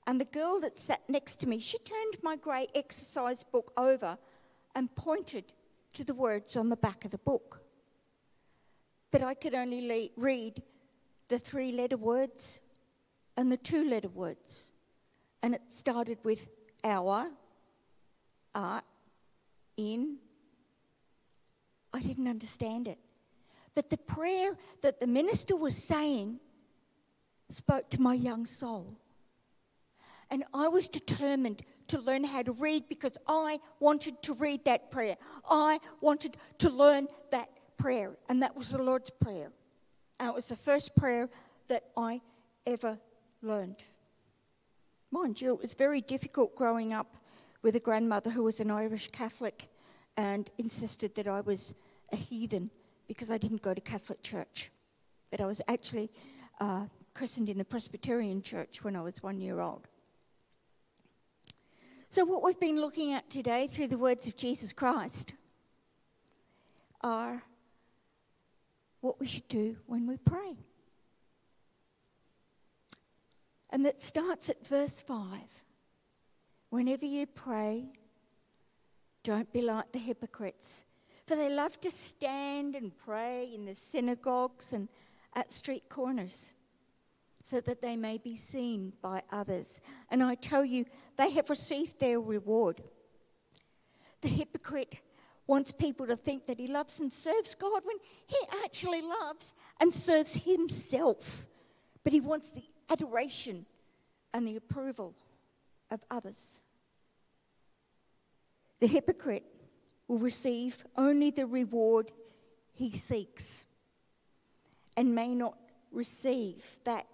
And 0.07 0.21
the 0.21 0.25
girl 0.25 0.59
that 0.59 0.77
sat 0.77 1.01
next 1.09 1.39
to 1.39 1.47
me, 1.47 1.59
she 1.59 1.79
turned 1.79 2.17
my 2.21 2.35
grey 2.35 2.67
exercise 2.75 3.43
book 3.43 3.71
over 3.75 4.17
and 4.75 4.93
pointed 4.95 5.45
to 5.93 6.03
the 6.03 6.13
words 6.13 6.55
on 6.55 6.69
the 6.69 6.77
back 6.77 7.05
of 7.05 7.11
the 7.11 7.17
book. 7.17 7.61
But 9.11 9.23
I 9.23 9.33
could 9.33 9.55
only 9.55 9.87
le- 9.87 10.21
read 10.21 10.61
the 11.27 11.39
three 11.39 11.71
letter 11.71 11.97
words 11.97 12.59
and 13.37 13.51
the 13.51 13.57
two 13.57 13.89
letter 13.89 14.09
words. 14.09 14.65
And 15.41 15.55
it 15.55 15.61
started 15.69 16.19
with 16.23 16.47
our, 16.83 17.29
art, 18.53 18.83
in. 19.77 20.17
I 21.93 22.01
didn't 22.01 22.27
understand 22.27 22.87
it. 22.87 22.99
But 23.73 23.89
the 23.89 23.97
prayer 23.97 24.55
that 24.81 24.99
the 24.99 25.07
minister 25.07 25.55
was 25.55 25.75
saying 25.75 26.39
spoke 27.49 27.89
to 27.91 28.01
my 28.01 28.13
young 28.13 28.45
soul. 28.45 28.97
And 30.31 30.43
I 30.53 30.67
was 30.67 30.87
determined 30.87 31.61
to 31.87 31.99
learn 31.99 32.23
how 32.23 32.41
to 32.41 32.51
read 32.51 32.89
because 32.89 33.17
I 33.27 33.59
wanted 33.79 34.21
to 34.23 34.33
read 34.33 34.65
that 34.65 34.91
prayer. 34.91 35.17
I 35.49 35.79
wanted 36.01 36.37
to 36.59 36.69
learn 36.69 37.07
that 37.31 37.49
prayer, 37.77 38.17
and 38.29 38.41
that 38.41 38.55
was 38.55 38.69
the 38.69 38.81
Lord's 38.81 39.11
Prayer. 39.11 39.51
And 40.19 40.29
it 40.29 40.35
was 40.35 40.47
the 40.47 40.55
first 40.55 40.95
prayer 40.95 41.29
that 41.67 41.83
I 41.95 42.21
ever 42.65 42.97
learned. 43.41 43.83
Mind 45.11 45.39
you, 45.39 45.53
it 45.53 45.61
was 45.61 45.73
very 45.73 46.01
difficult 46.01 46.55
growing 46.55 46.93
up 46.93 47.17
with 47.61 47.75
a 47.75 47.79
grandmother 47.79 48.29
who 48.29 48.43
was 48.43 48.59
an 48.59 48.71
Irish 48.71 49.09
Catholic 49.11 49.69
and 50.17 50.49
insisted 50.57 51.13
that 51.15 51.27
I 51.27 51.41
was 51.41 51.73
a 52.11 52.15
heathen 52.15 52.69
because 53.07 53.29
I 53.29 53.37
didn't 53.37 53.61
go 53.61 53.73
to 53.73 53.81
Catholic 53.81 54.21
church. 54.23 54.71
But 55.31 55.41
I 55.41 55.45
was 55.45 55.61
actually 55.67 56.11
uh, 56.59 56.85
christened 57.13 57.49
in 57.49 57.57
the 57.57 57.65
Presbyterian 57.65 58.41
church 58.41 58.83
when 58.83 58.95
I 58.95 59.01
was 59.01 59.21
one 59.21 59.39
year 59.39 59.59
old. 59.59 59.87
So, 62.15 62.23
what 62.23 62.43
we've 62.43 62.57
been 62.57 62.79
looking 62.79 63.11
at 63.11 63.29
today 63.29 63.67
through 63.67 63.89
the 63.89 63.97
words 63.97 64.25
of 64.25 64.37
Jesus 64.37 64.71
Christ 64.71 65.33
are 67.01 67.43
what 69.01 69.19
we 69.19 69.27
should 69.27 69.49
do 69.49 69.75
when 69.85 70.07
we 70.07 70.15
pray. 70.15 70.55
And 73.69 73.85
that 73.85 73.99
starts 73.99 74.47
at 74.47 74.65
verse 74.65 75.01
5. 75.01 75.27
Whenever 76.69 77.05
you 77.05 77.25
pray, 77.25 77.89
don't 79.25 79.51
be 79.51 79.61
like 79.61 79.91
the 79.91 79.99
hypocrites, 79.99 80.85
for 81.27 81.35
they 81.35 81.49
love 81.49 81.81
to 81.81 81.91
stand 81.91 82.77
and 82.77 82.97
pray 82.97 83.51
in 83.53 83.65
the 83.65 83.75
synagogues 83.75 84.71
and 84.71 84.87
at 85.33 85.51
street 85.51 85.89
corners 85.89 86.53
so 87.45 87.61
that 87.61 87.79
they 87.79 87.95
may 87.95 88.17
be 88.17 88.35
seen 88.35 88.91
by 89.03 89.21
others. 89.31 89.79
And 90.09 90.23
I 90.23 90.33
tell 90.33 90.65
you, 90.65 90.83
they 91.15 91.29
have 91.29 91.47
received 91.51 91.99
their 91.99 92.19
reward. 92.19 92.81
The 94.21 94.29
hypocrite 94.29 94.99
wants 95.45 95.71
people 95.71 96.07
to 96.07 96.15
think 96.15 96.47
that 96.47 96.59
he 96.59 96.65
loves 96.65 96.99
and 96.99 97.13
serves 97.13 97.53
God 97.53 97.83
when 97.85 97.97
he 98.25 98.37
actually 98.63 99.01
loves 99.01 99.53
and 99.79 99.93
serves 99.93 100.33
himself. 100.35 101.45
But 102.03 102.13
he 102.13 102.19
wants 102.19 102.49
the 102.49 102.63
adoration 102.89 103.67
and 104.33 104.47
the 104.47 104.55
approval 104.55 105.13
of 105.91 106.03
others. 106.09 106.59
The 108.79 108.87
hypocrite 108.87 109.45
will 110.07 110.17
receive 110.17 110.83
only 110.97 111.29
the 111.29 111.45
reward 111.45 112.11
he 112.73 112.91
seeks 112.91 113.65
and 114.97 115.13
may 115.13 115.35
not 115.35 115.59
receive 115.91 116.63
that 116.85 117.05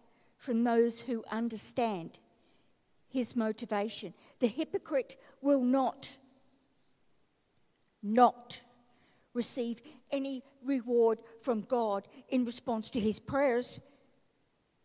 from 0.41 0.63
those 0.63 0.99
who 0.99 1.23
understand 1.32 2.17
his 3.08 3.36
motivation. 3.36 4.13
The 4.39 4.47
hypocrite 4.47 5.15
will 5.39 5.62
not, 5.62 6.10
not 8.01 8.60
receive 9.36 9.82
any 10.12 10.43
reward 10.65 11.19
from 11.41 11.62
God 11.62 12.08
in 12.30 12.43
response 12.43 12.89
to 12.89 12.99
his 12.99 13.19
prayers 13.19 13.80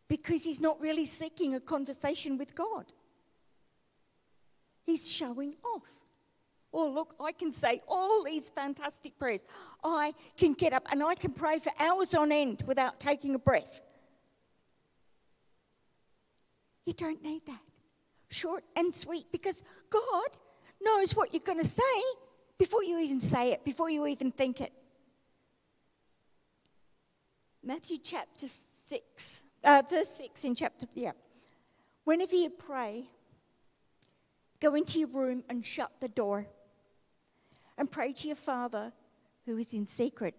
because 0.09 0.45
he's 0.45 0.61
not 0.61 0.79
really 0.79 1.07
seeking 1.07 1.55
a 1.55 1.61
conversation 1.61 2.37
with 2.37 2.55
God. 2.55 2.93
He's 4.85 5.11
showing 5.11 5.55
off. 5.65 5.89
Oh, 6.71 6.91
look, 6.91 7.17
I 7.19 7.33
can 7.33 7.51
say 7.51 7.81
all 7.89 8.23
these 8.23 8.51
fantastic 8.51 9.19
prayers. 9.19 9.43
I 9.83 10.13
can 10.37 10.53
get 10.53 10.75
up 10.75 10.87
and 10.93 11.03
I 11.03 11.15
can 11.15 11.33
pray 11.33 11.59
for 11.61 11.73
hours 11.81 12.13
on 12.13 12.31
end 12.31 12.63
without 12.67 13.01
taking 13.01 13.35
a 13.35 13.39
breath. 13.39 13.81
You 16.87 16.93
don't 16.93 17.23
need 17.23 17.45
that. 17.47 17.61
Short 18.31 18.65
and 18.75 18.95
sweet 18.95 19.27
because 19.31 19.63
God 19.91 20.29
knows 20.81 21.15
what 21.15 21.35
you're 21.35 21.43
going 21.45 21.61
to 21.61 21.69
say 21.69 21.83
before 22.59 22.83
you 22.83 22.99
even 22.99 23.21
say 23.21 23.53
it, 23.53 23.65
before 23.65 23.91
you 23.91 24.07
even 24.07 24.33
think 24.33 24.61
it. 24.61 24.73
Matthew 27.63 27.99
chapter 28.03 28.47
6, 28.89 29.41
uh, 29.65 29.83
verse 29.91 30.09
6 30.11 30.45
in 30.45 30.55
chapter, 30.55 30.87
yeah. 30.95 31.13
Whenever 32.05 32.37
you 32.37 32.51
pray, 32.51 33.05
go 34.61 34.77
into 34.77 35.01
your 35.01 35.09
room 35.09 35.43
and 35.49 35.67
shut 35.67 35.91
the 36.01 36.09
door 36.09 36.47
and 37.77 37.91
pray 37.91 38.13
to 38.13 38.29
your 38.29 38.37
Father 38.37 38.93
who 39.45 39.59
is 39.59 39.73
in 39.73 39.87
secret. 39.87 40.35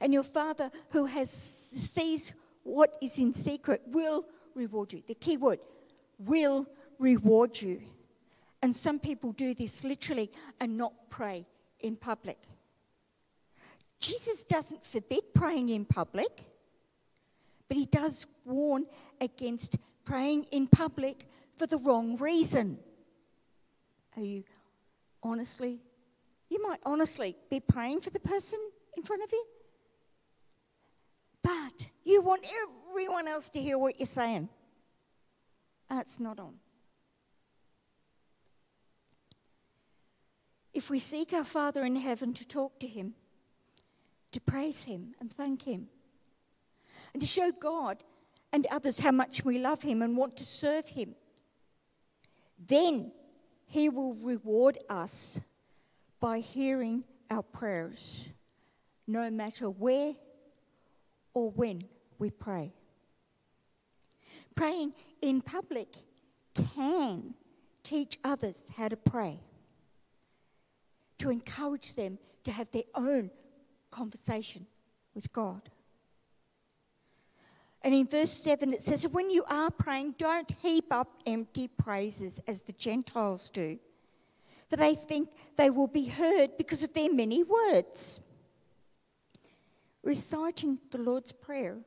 And 0.00 0.12
your 0.12 0.22
Father 0.22 0.70
who 0.90 1.06
has 1.06 1.30
sees 1.30 2.32
what 2.62 2.96
is 3.02 3.18
in 3.18 3.34
secret 3.34 3.82
will 3.86 4.24
reward 4.54 4.92
you. 4.92 5.02
The 5.06 5.14
key 5.14 5.36
word 5.36 5.60
will 6.18 6.66
reward 6.98 7.60
you. 7.60 7.82
And 8.62 8.74
some 8.74 8.98
people 8.98 9.32
do 9.32 9.54
this 9.54 9.84
literally 9.84 10.30
and 10.60 10.76
not 10.76 10.92
pray 11.08 11.46
in 11.80 11.96
public. 11.96 12.38
Jesus 13.98 14.44
doesn't 14.44 14.84
forbid 14.84 15.34
praying 15.34 15.68
in 15.68 15.84
public, 15.84 16.44
but 17.68 17.76
he 17.76 17.86
does 17.86 18.26
warn 18.44 18.86
against 19.20 19.76
praying 20.04 20.44
in 20.50 20.66
public 20.66 21.26
for 21.56 21.66
the 21.66 21.78
wrong 21.78 22.16
reason. 22.16 22.78
Are 24.16 24.22
you 24.22 24.44
honestly, 25.22 25.80
you 26.48 26.62
might 26.62 26.80
honestly 26.84 27.36
be 27.50 27.60
praying 27.60 28.00
for 28.00 28.10
the 28.10 28.20
person 28.20 28.58
in 28.96 29.02
front 29.02 29.22
of 29.22 29.30
you, 29.32 29.44
but 31.50 31.86
you 32.04 32.22
want 32.22 32.46
everyone 32.62 33.26
else 33.26 33.50
to 33.50 33.60
hear 33.60 33.78
what 33.78 33.98
you're 33.98 34.06
saying. 34.06 34.48
Ah, 35.90 35.96
That's 35.96 36.20
not 36.20 36.38
on. 36.38 36.54
If 40.72 40.90
we 40.90 41.00
seek 41.00 41.32
our 41.32 41.44
Father 41.44 41.84
in 41.84 41.96
heaven 41.96 42.32
to 42.34 42.46
talk 42.46 42.78
to 42.80 42.86
Him, 42.86 43.14
to 44.32 44.40
praise 44.40 44.84
Him 44.84 45.14
and 45.18 45.32
thank 45.32 45.62
Him, 45.62 45.88
and 47.12 47.20
to 47.20 47.26
show 47.26 47.50
God 47.50 48.04
and 48.52 48.66
others 48.70 49.00
how 49.00 49.10
much 49.10 49.44
we 49.44 49.58
love 49.58 49.82
Him 49.82 50.02
and 50.02 50.16
want 50.16 50.36
to 50.36 50.44
serve 50.44 50.86
Him, 50.86 51.16
then 52.64 53.10
He 53.66 53.88
will 53.88 54.14
reward 54.14 54.78
us 54.88 55.40
by 56.20 56.38
hearing 56.38 57.02
our 57.28 57.42
prayers, 57.42 58.28
no 59.08 59.28
matter 59.30 59.68
where 59.68 60.14
or 61.34 61.50
when 61.50 61.84
we 62.18 62.30
pray. 62.30 62.72
Praying 64.54 64.92
in 65.22 65.40
public 65.40 65.88
can 66.74 67.34
teach 67.82 68.18
others 68.24 68.64
how 68.76 68.88
to 68.88 68.96
pray, 68.96 69.40
to 71.18 71.30
encourage 71.30 71.94
them 71.94 72.18
to 72.44 72.52
have 72.52 72.70
their 72.70 72.84
own 72.94 73.30
conversation 73.90 74.66
with 75.14 75.32
God. 75.32 75.70
And 77.82 77.94
in 77.94 78.06
verse 78.06 78.32
7, 78.32 78.74
it 78.74 78.82
says, 78.82 79.06
When 79.08 79.30
you 79.30 79.44
are 79.48 79.70
praying, 79.70 80.16
don't 80.18 80.50
heap 80.62 80.92
up 80.92 81.22
empty 81.26 81.68
praises 81.68 82.40
as 82.46 82.62
the 82.62 82.72
Gentiles 82.72 83.48
do, 83.50 83.78
for 84.68 84.76
they 84.76 84.94
think 84.94 85.30
they 85.56 85.70
will 85.70 85.86
be 85.86 86.04
heard 86.04 86.56
because 86.58 86.82
of 86.82 86.92
their 86.92 87.12
many 87.12 87.42
words. 87.42 88.20
Reciting 90.02 90.78
the 90.90 90.98
Lord's 90.98 91.32
Prayer 91.32 91.78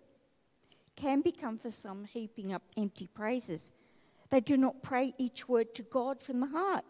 can 0.96 1.22
become 1.22 1.58
for 1.58 1.72
some 1.72 2.06
heaping 2.06 2.54
up 2.54 2.62
empty 2.78 3.08
praises. 3.08 3.72
They 4.30 4.40
do 4.40 4.58
not 4.58 4.84
pray 4.84 5.14
each 5.18 5.50
word 5.50 5.74
to 5.76 5.84
God 5.84 6.22
from 6.22 6.40
the 6.40 6.48
heart. 6.48 6.86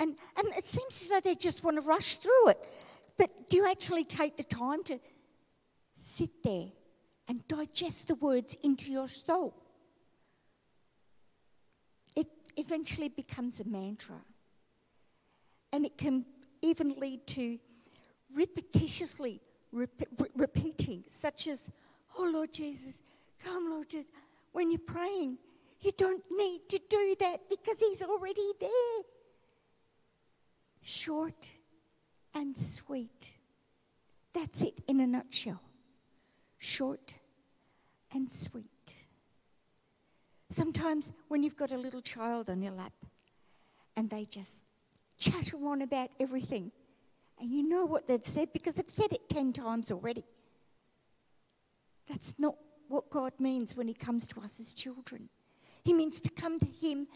And, 0.00 0.16
and 0.36 0.48
it 0.56 0.64
seems 0.64 1.02
as 1.02 1.08
though 1.08 1.20
they 1.20 1.34
just 1.34 1.64
want 1.64 1.76
to 1.76 1.82
rush 1.82 2.16
through 2.16 2.48
it. 2.48 2.58
But 3.16 3.48
do 3.48 3.56
you 3.56 3.66
actually 3.66 4.04
take 4.04 4.36
the 4.36 4.44
time 4.44 4.82
to 4.84 4.98
sit 5.96 6.42
there 6.42 6.66
and 7.28 7.46
digest 7.48 8.08
the 8.08 8.16
words 8.16 8.56
into 8.62 8.90
your 8.90 9.08
soul? 9.08 9.54
It 12.16 12.26
eventually 12.56 13.08
becomes 13.08 13.60
a 13.60 13.64
mantra. 13.64 14.20
And 15.72 15.86
it 15.86 15.96
can 15.96 16.26
even 16.60 16.96
lead 16.98 17.26
to 17.28 17.58
repetitiously 18.36 19.40
re- 19.74 19.86
repeating, 20.36 21.04
such 21.08 21.48
as, 21.48 21.70
Oh 22.18 22.30
Lord 22.32 22.52
Jesus, 22.52 23.02
come, 23.42 23.70
Lord 23.70 23.88
Jesus. 23.88 24.10
When 24.52 24.70
you're 24.70 24.78
praying, 24.78 25.38
you 25.80 25.90
don't 25.96 26.22
need 26.30 26.68
to 26.68 26.80
do 26.88 27.16
that 27.20 27.48
because 27.50 27.78
He's 27.80 28.02
already 28.02 28.52
there. 28.60 28.70
Short 30.82 31.50
and 32.34 32.56
sweet. 32.56 33.32
That's 34.32 34.62
it 34.62 34.80
in 34.86 35.00
a 35.00 35.06
nutshell. 35.06 35.60
Short 36.58 37.14
and 38.12 38.30
sweet. 38.30 38.64
Sometimes 40.50 41.10
when 41.28 41.42
you've 41.42 41.56
got 41.56 41.72
a 41.72 41.76
little 41.76 42.00
child 42.00 42.48
on 42.48 42.62
your 42.62 42.72
lap 42.72 42.92
and 43.96 44.08
they 44.08 44.24
just 44.24 44.66
chatter 45.18 45.56
on 45.64 45.82
about 45.82 46.10
everything, 46.20 46.70
and 47.40 47.50
you 47.50 47.68
know 47.68 47.84
what 47.84 48.06
they've 48.06 48.24
said 48.24 48.52
because 48.52 48.74
they've 48.74 48.88
said 48.88 49.12
it 49.12 49.28
10 49.28 49.52
times 49.52 49.90
already. 49.90 50.24
That's 52.08 52.34
not 52.38 52.56
what 52.88 53.10
God 53.10 53.32
means 53.38 53.76
when 53.76 53.88
He 53.88 53.94
comes 53.94 54.26
to 54.28 54.40
us 54.40 54.60
as 54.60 54.74
children. 54.74 55.28
He 55.82 55.92
means 55.92 56.20
to 56.20 56.30
come 56.30 56.58
to 56.58 56.66
Him 56.66 57.08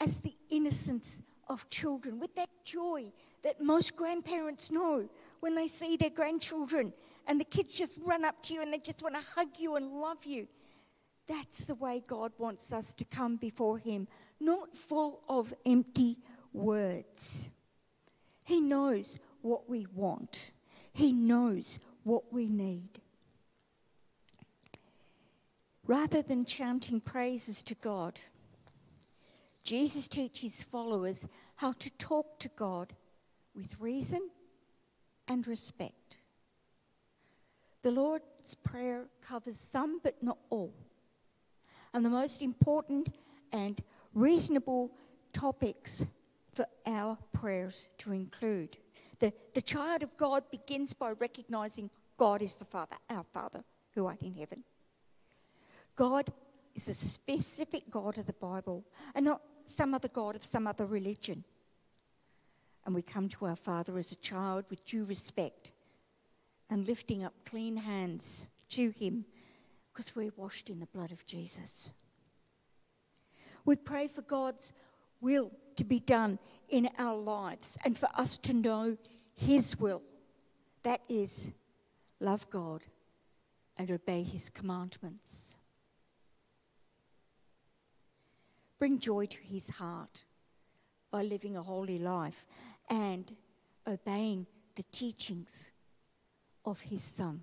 as 0.00 0.18
the 0.18 0.34
innocence 0.50 1.22
of 1.48 1.68
children, 1.68 2.18
with 2.18 2.34
that 2.36 2.48
joy 2.64 3.12
that 3.42 3.60
most 3.60 3.96
grandparents 3.96 4.70
know 4.70 5.08
when 5.40 5.54
they 5.54 5.66
see 5.66 5.96
their 5.96 6.10
grandchildren 6.10 6.92
and 7.26 7.40
the 7.40 7.44
kids 7.44 7.74
just 7.74 7.98
run 8.04 8.24
up 8.24 8.42
to 8.42 8.54
you 8.54 8.62
and 8.62 8.72
they 8.72 8.78
just 8.78 9.02
want 9.02 9.14
to 9.14 9.20
hug 9.34 9.48
you 9.58 9.76
and 9.76 9.90
love 9.90 10.24
you. 10.24 10.46
That's 11.26 11.58
the 11.64 11.74
way 11.74 12.02
God 12.06 12.32
wants 12.38 12.72
us 12.72 12.94
to 12.94 13.04
come 13.04 13.36
before 13.36 13.78
Him, 13.78 14.08
not 14.40 14.76
full 14.76 15.22
of 15.28 15.52
empty 15.64 16.18
words. 16.52 17.50
He 18.44 18.60
knows 18.60 19.18
what 19.42 19.68
we 19.68 19.86
want, 19.94 20.50
He 20.92 21.12
knows 21.12 21.78
what 22.04 22.32
we 22.32 22.48
need. 22.48 23.00
Rather 25.86 26.22
than 26.22 26.44
chanting 26.44 27.00
praises 27.00 27.62
to 27.64 27.74
God, 27.74 28.20
Jesus 29.64 30.08
teaches 30.08 30.62
followers 30.62 31.26
how 31.56 31.72
to 31.72 31.90
talk 31.98 32.38
to 32.40 32.48
God 32.56 32.94
with 33.54 33.76
reason 33.78 34.30
and 35.28 35.46
respect. 35.46 36.16
The 37.82 37.90
Lord's 37.90 38.54
Prayer 38.62 39.06
covers 39.20 39.58
some 39.58 40.00
but 40.02 40.22
not 40.22 40.38
all. 40.50 40.74
And 41.92 42.04
the 42.04 42.10
most 42.10 42.42
important 42.42 43.14
and 43.52 43.80
reasonable 44.14 44.92
topics 45.32 46.04
for 46.52 46.66
our 46.86 47.18
prayers 47.32 47.88
to 47.98 48.12
include. 48.12 48.76
The, 49.20 49.32
the 49.54 49.62
child 49.62 50.02
of 50.02 50.16
God 50.16 50.50
begins 50.50 50.92
by 50.92 51.12
recognizing 51.12 51.90
God 52.16 52.42
is 52.42 52.54
the 52.54 52.64
Father, 52.64 52.96
our 53.08 53.24
Father 53.24 53.62
who 53.94 54.06
art 54.06 54.22
in 54.22 54.34
heaven. 54.34 54.64
God 55.94 56.32
is 56.74 56.88
a 56.88 56.94
specific 56.94 57.90
God 57.90 58.18
of 58.18 58.26
the 58.26 58.32
Bible 58.32 58.84
and 59.14 59.24
not 59.24 59.42
some 59.66 59.94
other 59.94 60.08
God 60.08 60.36
of 60.36 60.44
some 60.44 60.66
other 60.66 60.86
religion. 60.86 61.44
And 62.86 62.94
we 62.94 63.02
come 63.02 63.28
to 63.30 63.46
our 63.46 63.56
Father 63.56 63.98
as 63.98 64.10
a 64.10 64.16
child 64.16 64.64
with 64.70 64.84
due 64.86 65.04
respect 65.04 65.72
and 66.70 66.86
lifting 66.86 67.22
up 67.22 67.34
clean 67.44 67.76
hands 67.76 68.48
to 68.70 68.90
Him 68.90 69.26
because 69.92 70.16
we're 70.16 70.32
washed 70.36 70.70
in 70.70 70.80
the 70.80 70.86
blood 70.86 71.12
of 71.12 71.26
Jesus. 71.26 71.90
We 73.64 73.76
pray 73.76 74.06
for 74.08 74.22
God's 74.22 74.72
will 75.20 75.50
to 75.76 75.84
be 75.84 76.00
done 76.00 76.38
in 76.70 76.88
our 76.98 77.16
lives 77.16 77.76
and 77.84 77.96
for 77.96 78.08
us 78.14 78.38
to 78.38 78.54
know 78.54 78.96
His 79.34 79.78
will. 79.78 80.02
That 80.82 81.00
is, 81.08 81.52
love 82.20 82.48
God 82.50 82.82
and 83.76 83.90
obey 83.90 84.22
His 84.22 84.48
commandments. 84.48 85.56
Bring 88.78 88.98
joy 88.98 89.26
to 89.26 89.38
His 89.42 89.68
heart 89.68 90.24
by 91.10 91.22
living 91.22 91.56
a 91.56 91.62
holy 91.62 91.98
life 91.98 92.46
and 92.88 93.30
obeying 93.86 94.46
the 94.76 94.84
teachings 94.84 95.70
of 96.64 96.80
His 96.80 97.02
Son. 97.02 97.42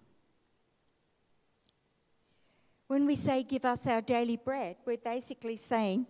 When 2.87 3.05
we 3.05 3.15
say, 3.15 3.43
Give 3.43 3.65
us 3.65 3.85
our 3.85 4.01
daily 4.01 4.37
bread, 4.37 4.77
we're 4.85 4.97
basically 4.97 5.57
saying, 5.57 6.07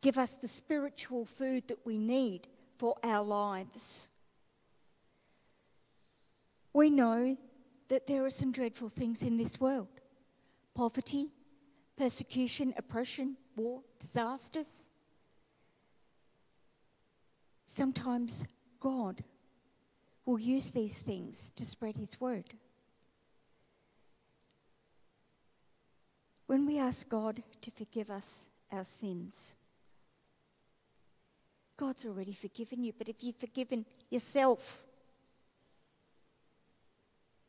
Give 0.00 0.18
us 0.18 0.36
the 0.36 0.48
spiritual 0.48 1.24
food 1.24 1.68
that 1.68 1.84
we 1.84 1.98
need 1.98 2.46
for 2.78 2.96
our 3.02 3.24
lives. 3.24 4.08
We 6.72 6.90
know 6.90 7.36
that 7.88 8.06
there 8.06 8.24
are 8.24 8.30
some 8.30 8.52
dreadful 8.52 8.88
things 8.88 9.22
in 9.22 9.36
this 9.36 9.60
world 9.60 9.88
poverty, 10.74 11.26
persecution, 11.96 12.72
oppression, 12.76 13.36
war, 13.56 13.80
disasters. 13.98 14.88
Sometimes 17.64 18.44
God 18.78 19.24
will 20.24 20.38
use 20.38 20.70
these 20.70 20.98
things 20.98 21.50
to 21.56 21.66
spread 21.66 21.96
His 21.96 22.20
word. 22.20 22.54
When 26.46 26.64
we 26.64 26.78
ask 26.78 27.08
God 27.08 27.42
to 27.62 27.70
forgive 27.72 28.08
us 28.08 28.46
our 28.70 28.84
sins, 28.84 29.56
God's 31.78 32.04
already 32.04 32.32
forgiven 32.32 32.82
you, 32.82 32.92
but 32.98 33.08
if 33.08 33.22
you've 33.22 33.36
forgiven 33.36 33.86
yourself, 34.10 34.82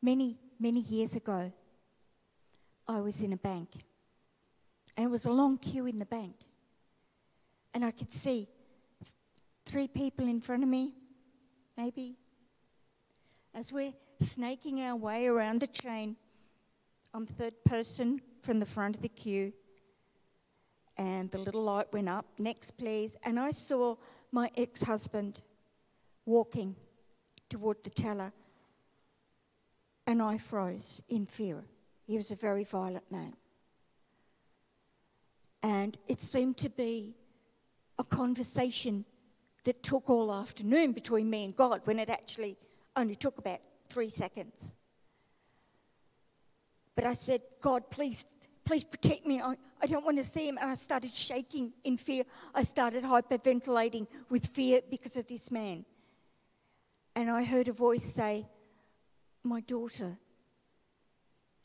many, 0.00 0.38
many 0.58 0.80
years 0.80 1.16
ago, 1.16 1.52
I 2.86 3.00
was 3.00 3.20
in 3.20 3.32
a 3.32 3.36
bank. 3.36 3.70
And 4.96 5.06
it 5.06 5.10
was 5.10 5.24
a 5.24 5.32
long 5.32 5.58
queue 5.58 5.86
in 5.86 5.98
the 5.98 6.06
bank. 6.06 6.36
And 7.74 7.84
I 7.84 7.90
could 7.90 8.12
see 8.12 8.48
three 9.66 9.88
people 9.88 10.26
in 10.28 10.40
front 10.40 10.62
of 10.62 10.68
me, 10.68 10.94
maybe. 11.76 12.16
As 13.52 13.72
we're 13.72 13.94
snaking 14.20 14.80
our 14.82 14.94
way 14.94 15.26
around 15.26 15.60
the 15.60 15.66
chain, 15.66 16.16
I'm 17.12 17.26
third 17.26 17.54
person 17.64 18.20
from 18.42 18.60
the 18.60 18.66
front 18.66 18.94
of 18.94 19.02
the 19.02 19.08
queue. 19.08 19.52
And 20.96 21.30
the 21.32 21.38
little 21.38 21.62
light 21.62 21.92
went 21.92 22.08
up, 22.08 22.26
next 22.38 22.72
please. 22.72 23.16
And 23.24 23.40
I 23.40 23.50
saw 23.50 23.96
my 24.32 24.50
ex 24.56 24.82
husband 24.82 25.40
walking 26.26 26.76
toward 27.48 27.82
the 27.84 27.90
teller. 27.90 28.32
And 30.06 30.22
I 30.22 30.38
froze 30.38 31.02
in 31.08 31.26
fear. 31.26 31.64
He 32.06 32.16
was 32.16 32.30
a 32.30 32.36
very 32.36 32.64
violent 32.64 33.10
man. 33.10 33.34
And 35.62 35.96
it 36.08 36.20
seemed 36.20 36.56
to 36.58 36.68
be 36.68 37.14
a 37.98 38.04
conversation 38.04 39.04
that 39.64 39.82
took 39.82 40.08
all 40.08 40.32
afternoon 40.32 40.92
between 40.92 41.28
me 41.28 41.44
and 41.44 41.54
God 41.54 41.82
when 41.84 41.98
it 41.98 42.08
actually 42.08 42.56
only 42.96 43.14
took 43.14 43.38
about 43.38 43.60
three 43.88 44.10
seconds. 44.10 44.54
But 46.94 47.04
I 47.04 47.12
said, 47.12 47.42
God, 47.60 47.90
please, 47.90 48.24
please 48.70 48.84
protect 48.84 49.26
me. 49.26 49.40
I, 49.40 49.56
I 49.82 49.86
don't 49.86 50.04
want 50.04 50.18
to 50.18 50.22
see 50.22 50.46
him. 50.46 50.56
And 50.60 50.70
I 50.70 50.76
started 50.76 51.12
shaking 51.12 51.72
in 51.82 51.96
fear. 51.96 52.22
I 52.54 52.62
started 52.62 53.02
hyperventilating 53.02 54.06
with 54.28 54.46
fear 54.46 54.80
because 54.88 55.16
of 55.16 55.26
this 55.26 55.50
man. 55.50 55.84
And 57.16 57.28
I 57.28 57.42
heard 57.42 57.66
a 57.66 57.72
voice 57.72 58.04
say, 58.04 58.46
My 59.42 59.58
daughter, 59.58 60.16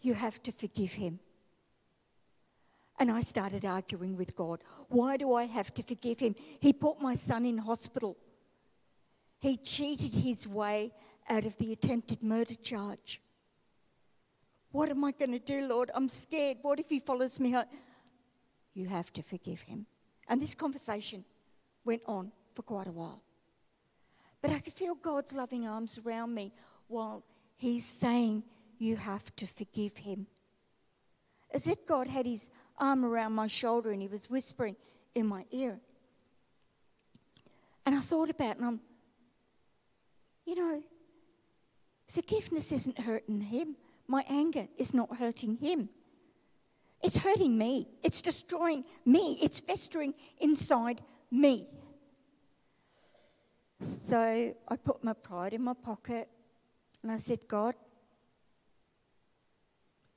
you 0.01 0.15
have 0.15 0.41
to 0.41 0.51
forgive 0.51 0.93
him. 0.93 1.19
And 2.97 3.11
I 3.11 3.21
started 3.21 3.65
arguing 3.65 4.17
with 4.17 4.35
God. 4.35 4.63
Why 4.87 5.15
do 5.15 5.35
I 5.35 5.43
have 5.45 5.71
to 5.75 5.83
forgive 5.83 6.19
him? 6.19 6.33
He 6.59 6.73
put 6.73 6.99
my 6.99 7.13
son 7.13 7.45
in 7.45 7.59
hospital. 7.59 8.17
He 9.41 9.57
cheated 9.57 10.15
his 10.15 10.47
way 10.47 10.91
out 11.29 11.45
of 11.45 11.55
the 11.59 11.71
attempted 11.71 12.23
murder 12.23 12.55
charge. 12.55 13.21
What 14.75 14.89
am 14.89 15.05
I 15.05 15.13
going 15.13 15.31
to 15.31 15.39
do, 15.39 15.65
Lord? 15.67 15.89
I'm 15.95 16.09
scared. 16.09 16.57
What 16.61 16.81
if 16.81 16.89
he 16.89 16.99
follows 16.99 17.39
me? 17.39 17.55
You 18.73 18.87
have 18.87 19.13
to 19.13 19.23
forgive 19.23 19.61
him. 19.61 19.85
And 20.27 20.41
this 20.41 20.53
conversation 20.53 21.23
went 21.85 22.01
on 22.07 22.33
for 22.55 22.61
quite 22.61 22.87
a 22.87 22.91
while. 22.91 23.21
But 24.41 24.51
I 24.51 24.59
could 24.59 24.73
feel 24.73 24.95
God's 24.95 25.31
loving 25.31 25.65
arms 25.65 25.97
around 26.05 26.33
me 26.33 26.51
while 26.89 27.23
he's 27.55 27.85
saying, 27.85 28.43
You 28.77 28.97
have 28.97 29.33
to 29.37 29.47
forgive 29.47 29.95
him. 29.95 30.27
As 31.51 31.67
if 31.67 31.85
God 31.85 32.07
had 32.07 32.25
his 32.25 32.49
arm 32.77 33.05
around 33.05 33.31
my 33.31 33.47
shoulder 33.47 33.93
and 33.93 34.01
he 34.01 34.09
was 34.09 34.29
whispering 34.29 34.75
in 35.15 35.25
my 35.25 35.45
ear. 35.51 35.79
And 37.85 37.95
I 37.95 38.01
thought 38.01 38.29
about 38.29 38.49
it 38.49 38.57
and 38.57 38.65
I'm, 38.65 38.81
you 40.45 40.55
know, 40.55 40.83
forgiveness 42.09 42.73
isn't 42.73 42.99
hurting 42.99 43.39
him. 43.39 43.77
My 44.07 44.23
anger 44.29 44.67
is 44.77 44.93
not 44.93 45.17
hurting 45.17 45.57
him. 45.57 45.89
It's 47.01 47.17
hurting 47.17 47.57
me. 47.57 47.87
It's 48.03 48.21
destroying 48.21 48.83
me. 49.05 49.37
It's 49.41 49.59
festering 49.59 50.13
inside 50.39 51.01
me. 51.31 51.67
So 54.09 54.55
I 54.67 54.75
put 54.77 55.03
my 55.03 55.13
pride 55.13 55.53
in 55.53 55.61
my 55.63 55.73
pocket 55.73 56.29
And 57.05 57.11
I 57.11 57.17
said, 57.19 57.47
God, 57.47 57.75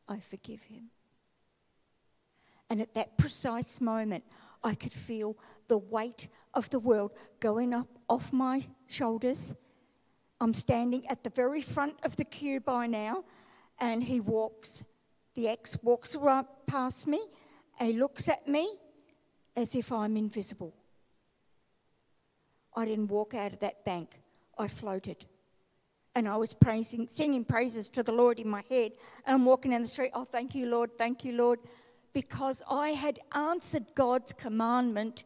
I 0.09 0.21
forgive 0.21 0.63
him. 0.63 0.89
And 2.71 2.81
at 2.81 2.95
that 2.95 3.19
precise 3.19 3.79
moment, 3.79 4.25
I 4.65 4.75
could 4.75 4.95
feel 4.95 5.37
the 5.67 5.77
weight 5.77 6.29
of 6.55 6.71
the 6.71 6.79
world 6.79 7.13
going 7.41 7.75
up 7.75 7.89
off 8.09 8.33
my 8.33 8.67
shoulders. 8.87 9.53
I'm 10.41 10.55
standing 10.55 11.07
at 11.09 11.25
the 11.25 11.31
very 11.31 11.61
front 11.61 11.97
of 12.05 12.17
the 12.17 12.25
queue 12.25 12.61
by 12.61 12.87
now, 12.87 13.25
and 13.81 14.03
he 14.03 14.21
walks, 14.21 14.85
the 15.35 15.49
ex 15.49 15.77
walks 15.83 16.17
right 16.17 16.45
past 16.67 17.07
me, 17.07 17.21
and 17.79 17.91
he 17.91 17.99
looks 17.99 18.29
at 18.29 18.49
me 18.49 18.73
as 19.57 19.75
if 19.75 19.93
I'm 19.93 20.17
invisible. 20.17 20.75
I 22.77 22.85
didn't 22.85 23.09
walk 23.09 23.35
out 23.35 23.53
of 23.53 23.61
that 23.61 23.85
bank, 23.85 24.21
I 24.57 24.69
floated. 24.69 25.27
And 26.15 26.29
I 26.29 26.37
was 26.37 26.55
praising, 26.55 27.07
singing 27.07 27.45
praises 27.45 27.89
to 27.91 28.03
the 28.03 28.13
Lord 28.13 28.41
in 28.41 28.49
my 28.49 28.65
head. 28.69 28.93
And 29.25 29.35
I'm 29.35 29.45
walking 29.45 29.71
down 29.71 29.83
the 29.83 29.89
street, 29.89 30.11
oh, 30.15 30.25
thank 30.25 30.55
you, 30.55 30.67
Lord, 30.67 30.97
thank 30.99 31.25
you, 31.25 31.33
Lord, 31.33 31.61
because 32.13 32.63
I 32.69 32.91
had 32.91 33.21
answered 33.33 33.85
God's 33.95 34.33
commandment 34.33 35.25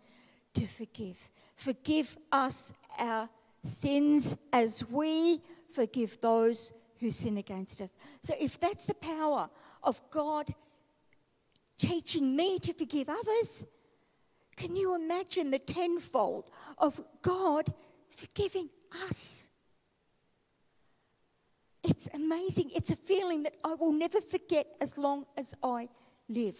to 0.55 0.67
forgive. 0.67 1.17
Forgive 1.55 2.17
us 2.31 2.73
our 2.99 3.29
sins 3.65 4.37
as 4.53 4.87
we 4.91 5.41
forgive 5.71 6.21
those 6.21 6.73
who 7.03 7.11
sin 7.11 7.37
against 7.37 7.81
us. 7.83 7.91
So, 8.23 8.35
if 8.41 8.59
that's 8.59 8.87
the 8.87 8.95
power 8.95 9.51
of 9.83 10.01
God 10.11 10.55
teaching 11.77 12.37
me 12.37 12.59
to 12.61 12.73
forgive 12.73 13.09
others, 13.09 13.65
can 14.57 14.77
you 14.77 14.95
imagine 14.95 15.51
the 15.51 15.59
tenfold 15.59 16.49
of 16.79 17.01
God 17.21 17.73
forgiving 18.09 18.69
us? 19.09 19.49
It's 21.83 22.09
amazing. 22.15 22.71
It's 22.75 22.91
a 22.91 22.97
feeling 22.97 23.43
that 23.43 23.57
I 23.65 23.75
will 23.75 23.93
never 23.93 24.21
forget 24.21 24.69
as 24.81 24.97
long 24.97 25.27
as 25.37 25.53
I 25.62 25.88
live. 26.29 26.59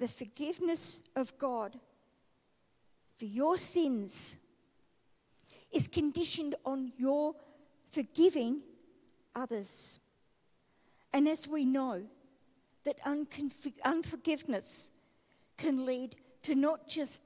The 0.00 0.08
forgiveness 0.08 1.00
of 1.14 1.38
God 1.38 1.78
for 3.16 3.24
your 3.24 3.56
sins 3.56 4.36
is 5.72 5.86
conditioned 5.86 6.56
on 6.64 6.92
your 6.96 7.34
forgiving 7.96 8.60
others. 9.34 9.98
And 11.14 11.26
as 11.26 11.48
we 11.48 11.64
know, 11.64 12.02
that 12.84 13.00
unforgiveness 13.84 14.90
can 15.56 15.86
lead 15.86 16.14
to 16.42 16.54
not 16.54 16.86
just 16.86 17.22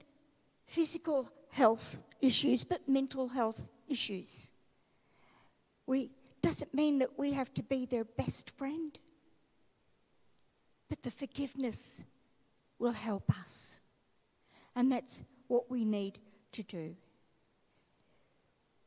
physical 0.67 1.29
health 1.51 1.99
issues, 2.21 2.63
but 2.63 2.89
mental 2.89 3.27
health 3.27 3.69
issues. 3.89 4.49
We 5.87 6.13
doesn't 6.41 6.73
mean 6.73 7.01
that 7.01 7.19
we 7.19 7.33
have 7.33 7.53
to 7.55 7.65
be 7.65 7.85
their 7.85 8.05
best 8.05 8.57
friend, 8.57 8.97
but 10.89 11.03
the 11.03 11.11
forgiveness 11.11 12.05
will 12.79 12.93
help 12.93 13.29
us. 13.41 13.81
And 14.77 14.93
that's 14.93 15.23
what 15.49 15.69
we 15.69 15.85
need 15.85 16.21
to 16.53 16.63
do. 16.63 16.95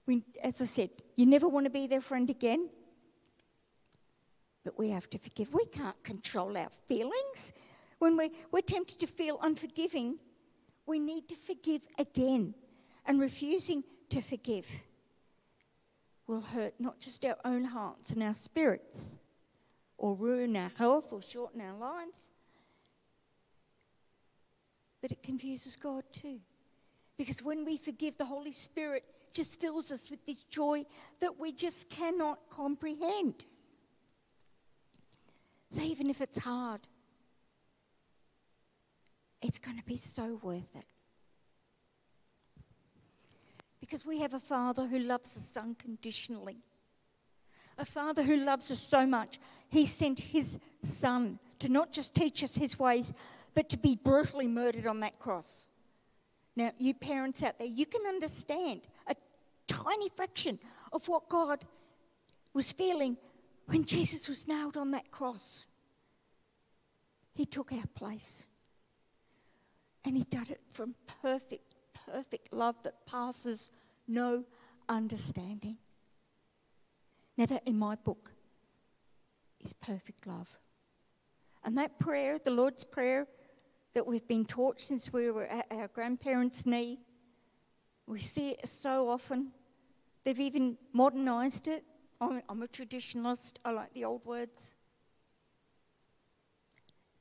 We, 0.05 0.23
as 0.41 0.61
I 0.61 0.65
said, 0.65 0.89
you 1.15 1.25
never 1.25 1.47
want 1.47 1.65
to 1.65 1.69
be 1.69 1.87
their 1.87 2.01
friend 2.01 2.29
again, 2.29 2.69
but 4.63 4.77
we 4.77 4.89
have 4.89 5.09
to 5.11 5.17
forgive. 5.17 5.53
We 5.53 5.65
can't 5.65 6.01
control 6.03 6.57
our 6.57 6.69
feelings. 6.87 7.53
When 7.99 8.17
we, 8.17 8.31
we're 8.51 8.61
tempted 8.61 8.99
to 8.99 9.07
feel 9.07 9.39
unforgiving, 9.41 10.17
we 10.85 10.99
need 10.99 11.29
to 11.29 11.35
forgive 11.35 11.81
again. 11.97 12.53
And 13.05 13.19
refusing 13.19 13.83
to 14.09 14.21
forgive 14.21 14.67
will 16.27 16.41
hurt 16.41 16.73
not 16.79 16.99
just 16.99 17.25
our 17.25 17.37
own 17.43 17.65
hearts 17.65 18.11
and 18.11 18.23
our 18.23 18.33
spirits, 18.33 18.99
or 19.97 20.15
ruin 20.15 20.55
our 20.55 20.71
health, 20.77 21.11
or 21.11 21.21
shorten 21.21 21.61
our 21.61 21.77
lives, 21.77 22.19
but 25.01 25.11
it 25.11 25.21
confuses 25.21 25.75
God 25.75 26.03
too. 26.13 26.39
Because 27.17 27.41
when 27.41 27.65
we 27.65 27.77
forgive, 27.77 28.17
the 28.17 28.25
Holy 28.25 28.53
Spirit 28.53 29.03
just 29.33 29.59
fills 29.59 29.91
us 29.91 30.09
with 30.09 30.25
this 30.25 30.43
joy 30.43 30.85
that 31.19 31.39
we 31.39 31.51
just 31.51 31.89
cannot 31.89 32.39
comprehend. 32.49 33.45
So 35.71 35.81
even 35.81 36.09
if 36.09 36.21
it's 36.21 36.37
hard, 36.37 36.81
it's 39.41 39.59
going 39.59 39.77
to 39.77 39.83
be 39.83 39.97
so 39.97 40.39
worth 40.41 40.75
it. 40.75 40.85
Because 43.79 44.05
we 44.05 44.19
have 44.19 44.33
a 44.33 44.39
Father 44.39 44.85
who 44.85 44.99
loves 44.99 45.35
us 45.35 45.57
unconditionally. 45.57 46.57
A 47.77 47.85
Father 47.85 48.23
who 48.23 48.37
loves 48.37 48.71
us 48.71 48.79
so 48.79 49.05
much, 49.05 49.39
He 49.69 49.85
sent 49.85 50.19
His 50.19 50.59
Son 50.83 51.39
to 51.59 51.69
not 51.69 51.91
just 51.91 52.13
teach 52.15 52.43
us 52.43 52.55
His 52.55 52.77
ways, 52.77 53.11
but 53.55 53.69
to 53.69 53.77
be 53.77 53.95
brutally 53.95 54.47
murdered 54.47 54.87
on 54.87 54.99
that 55.01 55.19
cross. 55.19 55.65
Now, 56.55 56.71
you 56.77 56.93
parents 56.93 57.41
out 57.41 57.57
there, 57.57 57.67
you 57.67 57.85
can 57.85 58.05
understand 58.07 58.81
a 59.07 59.15
tiny 59.67 60.09
fraction 60.15 60.59
of 60.91 61.07
what 61.07 61.29
God 61.29 61.65
was 62.53 62.71
feeling 62.71 63.17
when 63.65 63.83
Jesus 63.83 64.27
was 64.27 64.47
nailed 64.47 64.77
on 64.77 64.91
that 64.91 65.09
cross. 65.09 65.65
He 67.33 67.45
took 67.45 67.71
our 67.71 67.87
place. 67.95 68.45
And 70.05 70.15
He 70.15 70.23
did 70.23 70.51
it 70.51 70.61
from 70.69 70.95
perfect, 71.21 71.75
perfect 72.05 72.53
love 72.53 72.75
that 72.83 73.05
passes 73.05 73.71
no 74.07 74.43
understanding. 74.87 75.77
Now, 77.35 77.47
that 77.47 77.67
in 77.67 77.79
my 77.79 77.95
book 77.95 78.31
is 79.59 79.73
perfect 79.73 80.27
love. 80.27 80.59
And 81.63 81.77
that 81.77 81.97
prayer, 81.97 82.37
the 82.37 82.51
Lord's 82.51 82.83
Prayer, 82.83 83.25
that 83.93 84.05
we've 84.07 84.27
been 84.27 84.45
taught 84.45 84.81
since 84.81 85.13
we 85.13 85.29
were 85.29 85.45
at 85.45 85.67
our 85.71 85.87
grandparents' 85.87 86.65
knee. 86.65 86.99
We 88.07 88.19
see 88.19 88.49
it 88.49 88.67
so 88.67 89.09
often. 89.09 89.51
They've 90.23 90.39
even 90.39 90.77
modernised 90.93 91.67
it. 91.67 91.83
I'm, 92.19 92.41
I'm 92.49 92.63
a 92.63 92.67
traditionalist, 92.67 93.53
I 93.65 93.71
like 93.71 93.93
the 93.93 94.05
old 94.05 94.25
words. 94.25 94.75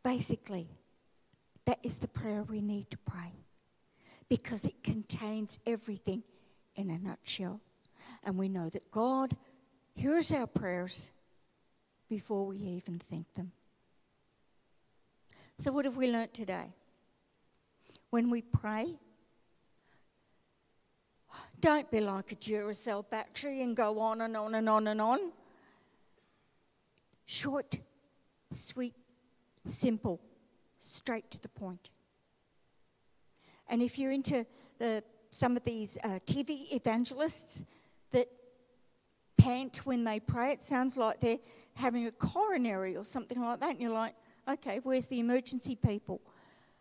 Basically, 0.03 0.69
that 1.65 1.79
is 1.83 1.99
the 1.99 2.09
prayer 2.09 2.43
we 2.43 2.61
need 2.61 2.91
to 2.91 2.99
pray 2.99 3.33
because 4.29 4.65
it 4.65 4.83
contains 4.83 5.59
everything 5.67 6.23
in 6.77 6.91
a 6.91 6.99
nutshell. 6.99 7.61
And 8.25 8.39
we 8.39 8.49
know 8.49 8.69
that 8.69 8.91
God 8.91 9.37
hears 9.95 10.33
our 10.33 10.47
prayers 10.47 11.11
before 12.09 12.47
we 12.47 12.59
even 12.59 12.99
think 12.99 13.27
them. 13.35 13.53
So, 15.61 15.73
what 15.73 15.85
have 15.85 15.97
we 15.97 16.11
learnt 16.11 16.35
today? 16.35 16.75
When 18.11 18.31
we 18.31 18.43
pray, 18.43 18.99
don't 21.61 21.91
be 21.91 22.01
like 22.01 22.33
a 22.33 22.37
Duracell 22.37 23.09
battery 23.09 23.63
and 23.63 23.77
go 23.77 24.01
on 24.01 24.21
and 24.21 24.37
on 24.37 24.55
and 24.55 24.69
on 24.69 24.89
and 24.89 25.01
on. 25.01 25.19
Short, 27.25 27.77
sweet, 28.53 28.95
simple, 29.69 30.21
straight 30.91 31.31
to 31.31 31.41
the 31.41 31.49
point. 31.49 31.91
And 33.69 33.81
if 33.81 33.99
you're 33.99 34.13
into 34.13 34.45
the, 34.79 35.03
some 35.31 35.57
of 35.57 35.65
these 35.65 35.97
uh, 36.03 36.19
TV 36.27 36.73
evangelists 36.73 37.65
that 38.11 38.29
pant 39.39 39.87
when 39.87 40.05
they 40.05 40.21
pray, 40.21 40.53
it 40.53 40.63
sounds 40.63 40.97
like 40.97 41.21
they're 41.21 41.39
having 41.75 42.07
a 42.07 42.13
coronary 42.13 42.97
or 42.97 43.05
something 43.05 43.41
like 43.41 43.61
that. 43.61 43.71
And 43.71 43.81
you're 43.81 43.93
like, 43.93 44.15
Okay, 44.49 44.81
where's 44.83 45.07
the 45.07 45.21
emergency 45.21 45.77
people? 45.77 46.21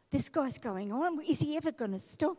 This 0.09 0.29
guy's 0.29 0.57
going 0.57 0.91
on. 0.91 1.21
Is 1.21 1.39
he 1.39 1.55
ever 1.57 1.71
going 1.71 1.91
to 1.91 1.99
stop? 1.99 2.37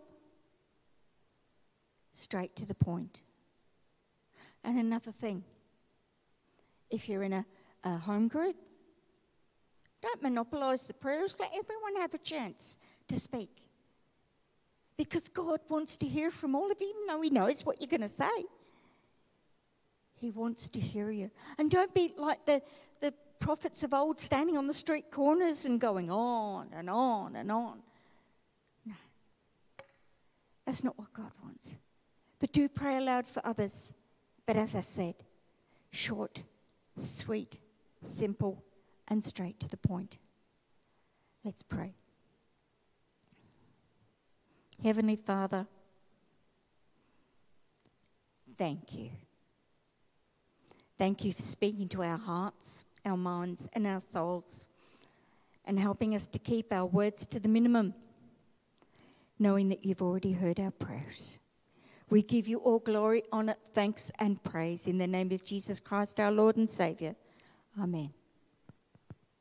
Straight 2.15 2.55
to 2.57 2.67
the 2.67 2.75
point. 2.75 3.21
And 4.65 4.79
another 4.79 5.13
thing 5.13 5.45
if 6.91 7.09
you're 7.09 7.23
in 7.23 7.33
a, 7.33 7.47
a 7.85 7.97
home 7.97 8.29
group, 8.29 8.57
don't 10.03 10.23
monopolise 10.23 10.83
the 10.83 10.95
prayers. 10.95 11.37
Let 11.41 11.51
everyone 11.57 11.97
have 11.97 12.13
a 12.13 12.19
chance 12.19 12.77
to 13.09 13.19
speak. 13.19 13.51
Because 14.97 15.29
God 15.29 15.61
wants 15.69 15.97
to 15.99 16.07
hear 16.07 16.31
from 16.31 16.55
all 16.55 16.71
of 16.71 16.81
you, 16.81 16.89
even 16.89 17.07
though 17.07 17.23
He 17.23 17.31
knows 17.31 17.65
what 17.65 17.81
you're 17.81 17.89
going 17.89 18.03
to 18.03 18.09
say. 18.09 18.45
He 20.15 20.31
wants 20.31 20.69
to 20.69 20.81
hear 20.81 21.11
you. 21.11 21.31
And 21.59 21.71
don't 21.71 21.93
be 21.95 22.13
like 22.17 22.45
the, 22.45 22.53
the 22.53 22.63
prophets 23.43 23.83
of 23.83 23.93
old 23.93 24.21
standing 24.21 24.57
on 24.57 24.69
the 24.69 24.73
street 24.73 25.11
corners 25.11 25.65
and 25.65 25.81
going 25.81 26.11
on 26.11 26.69
and 26.73 26.89
on 26.89 27.35
and 27.35 27.51
on. 27.51 27.83
No. 28.87 28.95
That's 30.65 30.85
not 30.85 30.97
what 30.97 31.13
God 31.13 31.33
wants. 31.43 31.67
But 32.39 32.53
do 32.53 32.69
pray 32.69 32.99
aloud 32.99 33.27
for 33.27 33.45
others. 33.45 33.93
But 34.47 34.57
as 34.57 34.77
I 34.77 34.81
said, 34.81 35.17
short, 35.91 36.45
sweet, 37.01 37.59
simple, 38.17 38.63
and 39.09 39.25
straight 39.25 39.59
to 39.59 39.69
the 39.69 39.77
point. 39.77 40.19
Let's 41.45 41.65
pray. 41.65 41.95
Heavenly 44.85 45.17
Father, 45.17 45.67
thank 48.57 48.95
you. 48.95 49.11
Thank 50.97 51.25
you 51.25 51.33
for 51.33 51.43
speaking 51.43 51.89
to 51.89 52.05
our 52.05 52.19
hearts, 52.19 52.85
our 53.05 53.17
minds, 53.17 53.69
and 53.73 53.87
our 53.87 54.01
souls, 54.01 54.69
and 55.65 55.79
helping 55.79 56.15
us 56.15 56.27
to 56.29 56.39
keep 56.39 56.73
our 56.73 56.87
words 56.87 57.27
to 57.27 57.41
the 57.41 57.49
minimum, 57.49 57.95
knowing 59.39 59.69
that 59.69 59.85
you've 59.85 60.03
already 60.03 60.33
heard 60.33 60.59
our 60.61 60.71
prayers. 60.71 61.39
We 62.11 62.23
give 62.23 62.47
you 62.47 62.59
all 62.59 62.79
glory, 62.79 63.23
honour, 63.33 63.57
thanks, 63.75 64.11
and 64.19 64.43
praise 64.43 64.87
in 64.87 64.99
the 64.99 65.07
name 65.07 65.33
of 65.33 65.45
Jesus 65.45 65.81
Christ, 65.81 66.21
our 66.21 66.31
Lord 66.31 66.57
and 66.57 66.69
Saviour. 66.69 67.15
Amen. 67.81 68.13